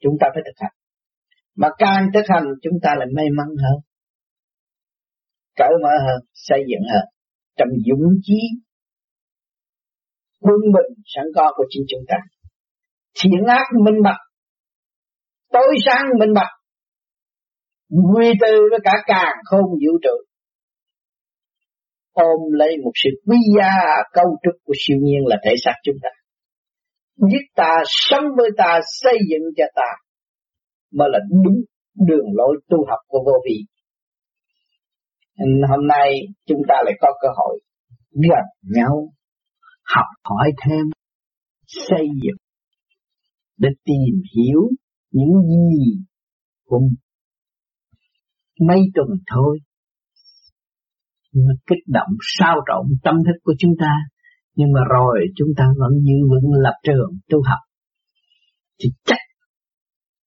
Chúng 0.00 0.14
ta 0.20 0.26
phải 0.34 0.42
thực 0.46 0.56
hành. 0.56 0.72
Mà 1.54 1.68
càng 1.78 2.08
thực 2.14 2.24
hành, 2.28 2.44
chúng 2.62 2.78
ta 2.82 2.90
lại 2.98 3.08
may 3.16 3.26
mắn 3.36 3.48
hơn. 3.48 3.80
Cởi 5.56 5.72
mở 5.82 5.90
hơn, 6.06 6.28
xây 6.32 6.60
dựng 6.68 6.88
hơn. 6.92 7.04
Trong 7.56 7.68
dũng 7.86 8.14
chí 8.22 8.38
quân 10.40 10.60
bình 10.60 11.02
sẵn 11.04 11.24
có 11.34 11.52
của 11.56 11.64
chính 11.68 11.84
chúng 11.88 12.04
ta. 12.08 12.16
Thiện 13.22 13.46
ác 13.48 13.66
minh 13.84 14.02
bạch, 14.04 14.20
tối 15.52 15.76
sáng 15.84 16.04
minh 16.18 16.32
bạch, 16.34 16.52
nguy 17.88 18.32
tư 18.40 18.60
với 18.70 18.80
cả 18.84 18.92
càng 19.06 19.36
không 19.44 19.70
vũ 19.70 19.98
trụ 20.02 20.29
ôm 22.12 22.40
lấy 22.52 22.76
một 22.84 22.92
sự 22.94 23.10
quý 23.26 23.36
giá, 23.58 23.72
cấu 24.12 24.26
trúc 24.42 24.54
của 24.64 24.74
siêu 24.76 24.96
nhiên 25.00 25.26
là 25.26 25.36
thể 25.44 25.54
xác 25.64 25.74
chúng 25.84 25.96
ta. 26.02 26.08
Giết 27.16 27.44
ta 27.54 27.72
sống 27.86 28.24
với 28.36 28.50
ta, 28.56 28.80
xây 29.02 29.18
dựng 29.30 29.42
cho 29.56 29.64
ta. 29.74 29.90
Mới 30.92 31.08
là 31.12 31.18
đúng 31.44 31.56
đường 32.06 32.26
lối 32.32 32.60
tu 32.68 32.78
học 32.88 32.98
của 33.08 33.22
vô 33.26 33.32
vị 33.44 33.66
hôm 35.68 35.86
nay 35.86 36.10
chúng 36.46 36.62
ta 36.68 36.74
lại 36.84 36.94
có 37.00 37.08
cơ 37.22 37.28
hội 37.36 37.60
gặp 38.12 38.46
nhau, 38.62 39.12
học 39.94 40.06
hỏi 40.24 40.52
thêm, 40.64 40.86
xây 41.66 42.06
dựng 42.24 42.36
để 43.56 43.68
tìm 43.84 44.22
hiểu 44.36 44.60
những 45.10 45.42
gì 45.48 46.04
cũng 46.64 46.88
mấy 48.60 48.80
tuần 48.94 49.08
thôi 49.34 49.58
nó 51.34 51.52
kích 51.66 51.84
động, 51.86 52.08
sao 52.38 52.56
trộn 52.68 52.86
tâm 53.02 53.14
thức 53.26 53.38
của 53.42 53.54
chúng 53.58 53.72
ta. 53.80 53.92
Nhưng 54.54 54.72
mà 54.72 54.80
rồi 54.90 55.18
chúng 55.36 55.48
ta 55.56 55.64
vẫn 55.76 55.92
giữ 55.92 56.28
vững 56.30 56.52
lập 56.52 56.74
trường 56.82 57.10
tu 57.28 57.38
học. 57.48 57.58
Thì 58.82 58.88
chắc 59.04 59.18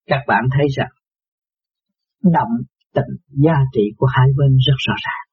các 0.06 0.20
bạn 0.28 0.44
thấy 0.58 0.66
rằng 0.76 0.92
động 2.22 2.54
tình 2.94 3.14
giá 3.28 3.54
trị 3.74 3.82
của 3.98 4.08
hai 4.14 4.28
bên 4.38 4.58
rất 4.68 4.76
rõ 4.88 4.94
ràng. 5.06 5.26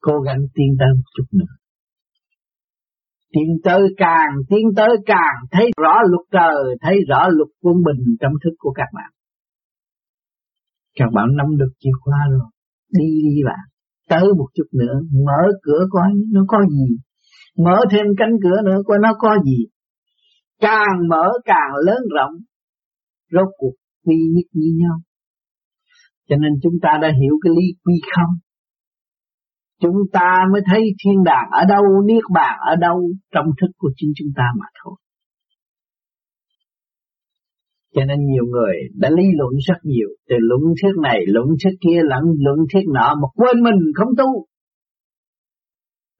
Cố 0.00 0.20
gắng 0.20 0.40
tiến 0.54 0.76
tới 0.78 0.88
một 0.96 1.10
chút 1.16 1.24
nữa. 1.32 1.54
Tiến 3.32 3.58
tới 3.64 3.80
càng, 3.96 4.32
tiến 4.48 4.66
tới 4.76 4.96
càng, 5.06 5.36
thấy 5.50 5.70
rõ 5.82 5.94
luật 6.10 6.26
trời, 6.32 6.76
thấy 6.80 6.96
rõ 7.08 7.28
luật 7.28 7.48
quân 7.60 7.76
bình 7.86 8.16
trong 8.20 8.32
thức 8.44 8.54
của 8.58 8.72
các 8.72 8.88
bạn. 8.94 9.10
Các 10.94 11.08
bạn 11.14 11.26
nắm 11.36 11.46
được 11.58 11.72
chìa 11.78 11.90
khóa 12.00 12.18
rồi 12.30 12.51
đi 12.98 13.08
đi 13.22 13.42
bạn 13.44 13.72
tới 14.08 14.24
một 14.38 14.46
chút 14.54 14.68
nữa, 14.72 14.94
mở 15.26 15.42
cửa 15.62 15.86
coi 15.90 16.08
nó 16.32 16.44
có 16.48 16.58
gì. 16.70 16.96
Mở 17.64 17.76
thêm 17.90 18.06
cánh 18.18 18.34
cửa 18.42 18.62
nữa 18.64 18.78
coi 18.86 18.98
nó 19.02 19.14
có 19.18 19.36
gì. 19.44 19.58
Càng 20.60 21.08
mở 21.08 21.24
càng 21.44 21.70
lớn 21.86 21.98
rộng, 22.16 22.34
rốt 23.32 23.48
cuộc 23.58 23.74
quy 24.06 24.16
nhất 24.34 24.46
như 24.52 24.68
nhau. 24.80 24.96
Cho 26.28 26.36
nên 26.36 26.52
chúng 26.62 26.72
ta 26.82 26.98
đã 27.02 27.08
hiểu 27.08 27.34
cái 27.42 27.52
lý 27.56 27.66
quy 27.84 27.94
không? 28.16 28.34
Chúng 29.80 29.96
ta 30.12 30.38
mới 30.52 30.62
thấy 30.66 30.82
thiên 31.04 31.24
đàng 31.24 31.48
ở 31.50 31.64
đâu, 31.68 31.82
niết 32.06 32.22
bàn 32.34 32.58
ở 32.66 32.76
đâu, 32.76 33.10
trong 33.34 33.46
thức 33.60 33.70
của 33.78 33.90
chính 33.96 34.12
chúng 34.16 34.32
ta 34.36 34.44
mà 34.60 34.66
thôi 34.84 34.94
cho 37.94 38.04
nên 38.04 38.18
nhiều 38.26 38.44
người 38.44 38.74
đã 38.94 39.10
lý 39.10 39.24
luận 39.38 39.52
rất 39.68 39.78
nhiều 39.82 40.08
từ 40.28 40.36
luận 40.38 40.60
thuyết 40.82 40.92
này, 41.02 41.18
luận 41.26 41.46
thuyết 41.62 41.74
kia, 41.80 42.00
lẫn 42.04 42.22
luận 42.44 42.58
thuyết 42.72 42.84
nọ 42.94 43.14
mà 43.14 43.28
quên 43.34 43.62
mình 43.62 43.80
không 43.94 44.08
tu. 44.18 44.46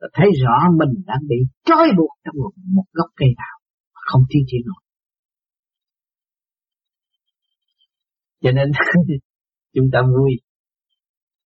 Và 0.00 0.08
thấy 0.14 0.28
rõ 0.42 0.56
mình 0.78 0.92
đang 1.06 1.22
bị 1.28 1.36
trói 1.64 1.88
buộc 1.96 2.10
trong 2.24 2.34
một, 2.42 2.50
một 2.74 2.84
gốc 2.92 3.10
cây 3.16 3.28
nào, 3.36 3.56
không 3.92 4.22
tiến 4.28 4.42
triển 4.46 4.60
nổi. 4.66 4.82
Cho 8.42 8.50
nên 8.52 8.70
chúng 9.74 9.86
ta 9.92 9.98
vui. 10.02 10.30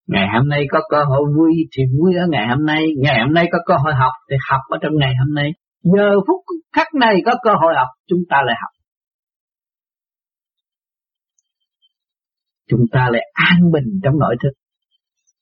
Ngày 0.07 0.29
hôm 0.35 0.49
nay 0.49 0.66
có 0.70 0.81
cơ 0.91 1.05
hội 1.05 1.22
vui 1.37 1.53
thì 1.77 1.83
vui 1.99 2.14
ở 2.14 2.27
ngày 2.31 2.47
hôm 2.49 2.66
nay. 2.66 2.83
Ngày 3.03 3.20
hôm 3.24 3.35
nay 3.35 3.47
có 3.53 3.59
cơ 3.66 3.74
hội 3.85 3.95
học 3.95 4.12
thì 4.31 4.37
học 4.51 4.61
ở 4.68 4.79
trong 4.83 4.93
ngày 5.01 5.12
hôm 5.18 5.35
nay. 5.35 5.51
Giờ 5.83 6.11
phút 6.27 6.41
khắc 6.72 6.87
này 6.95 7.14
có 7.27 7.33
cơ 7.43 7.51
hội 7.61 7.72
học, 7.77 7.89
chúng 8.09 8.20
ta 8.29 8.37
lại 8.47 8.57
học. 8.62 8.76
Chúng 12.69 12.85
ta 12.93 13.09
lại 13.12 13.23
an 13.33 13.73
bình 13.73 14.01
trong 14.03 14.19
nội 14.19 14.37
thức. 14.43 14.53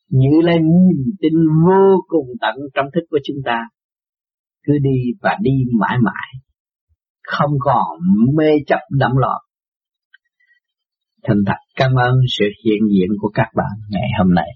Như 0.09 0.41
là 0.43 0.53
niềm 0.53 1.05
tin 1.21 1.33
vô 1.67 2.05
cùng 2.07 2.27
tận 2.41 2.55
trong 2.75 2.87
thức 2.95 3.05
của 3.11 3.19
chúng 3.25 3.37
ta. 3.45 3.61
Cứ 4.67 4.73
đi 4.83 4.99
và 5.21 5.37
đi 5.41 5.53
mãi 5.81 5.97
mãi. 6.03 6.29
Không 7.23 7.51
còn 7.61 7.99
mê 8.37 8.51
chấp 8.67 8.81
đậm 8.91 9.13
loạn 9.17 9.41
thành 11.25 11.43
thật, 11.47 11.61
cảm 11.77 11.95
ơn 11.95 12.15
sự 12.39 12.45
hiện 12.65 12.83
diện 12.95 13.09
của 13.21 13.31
các 13.35 13.49
bạn 13.55 13.75
ngày 13.91 14.09
hôm 14.19 14.35
nay. 14.35 14.51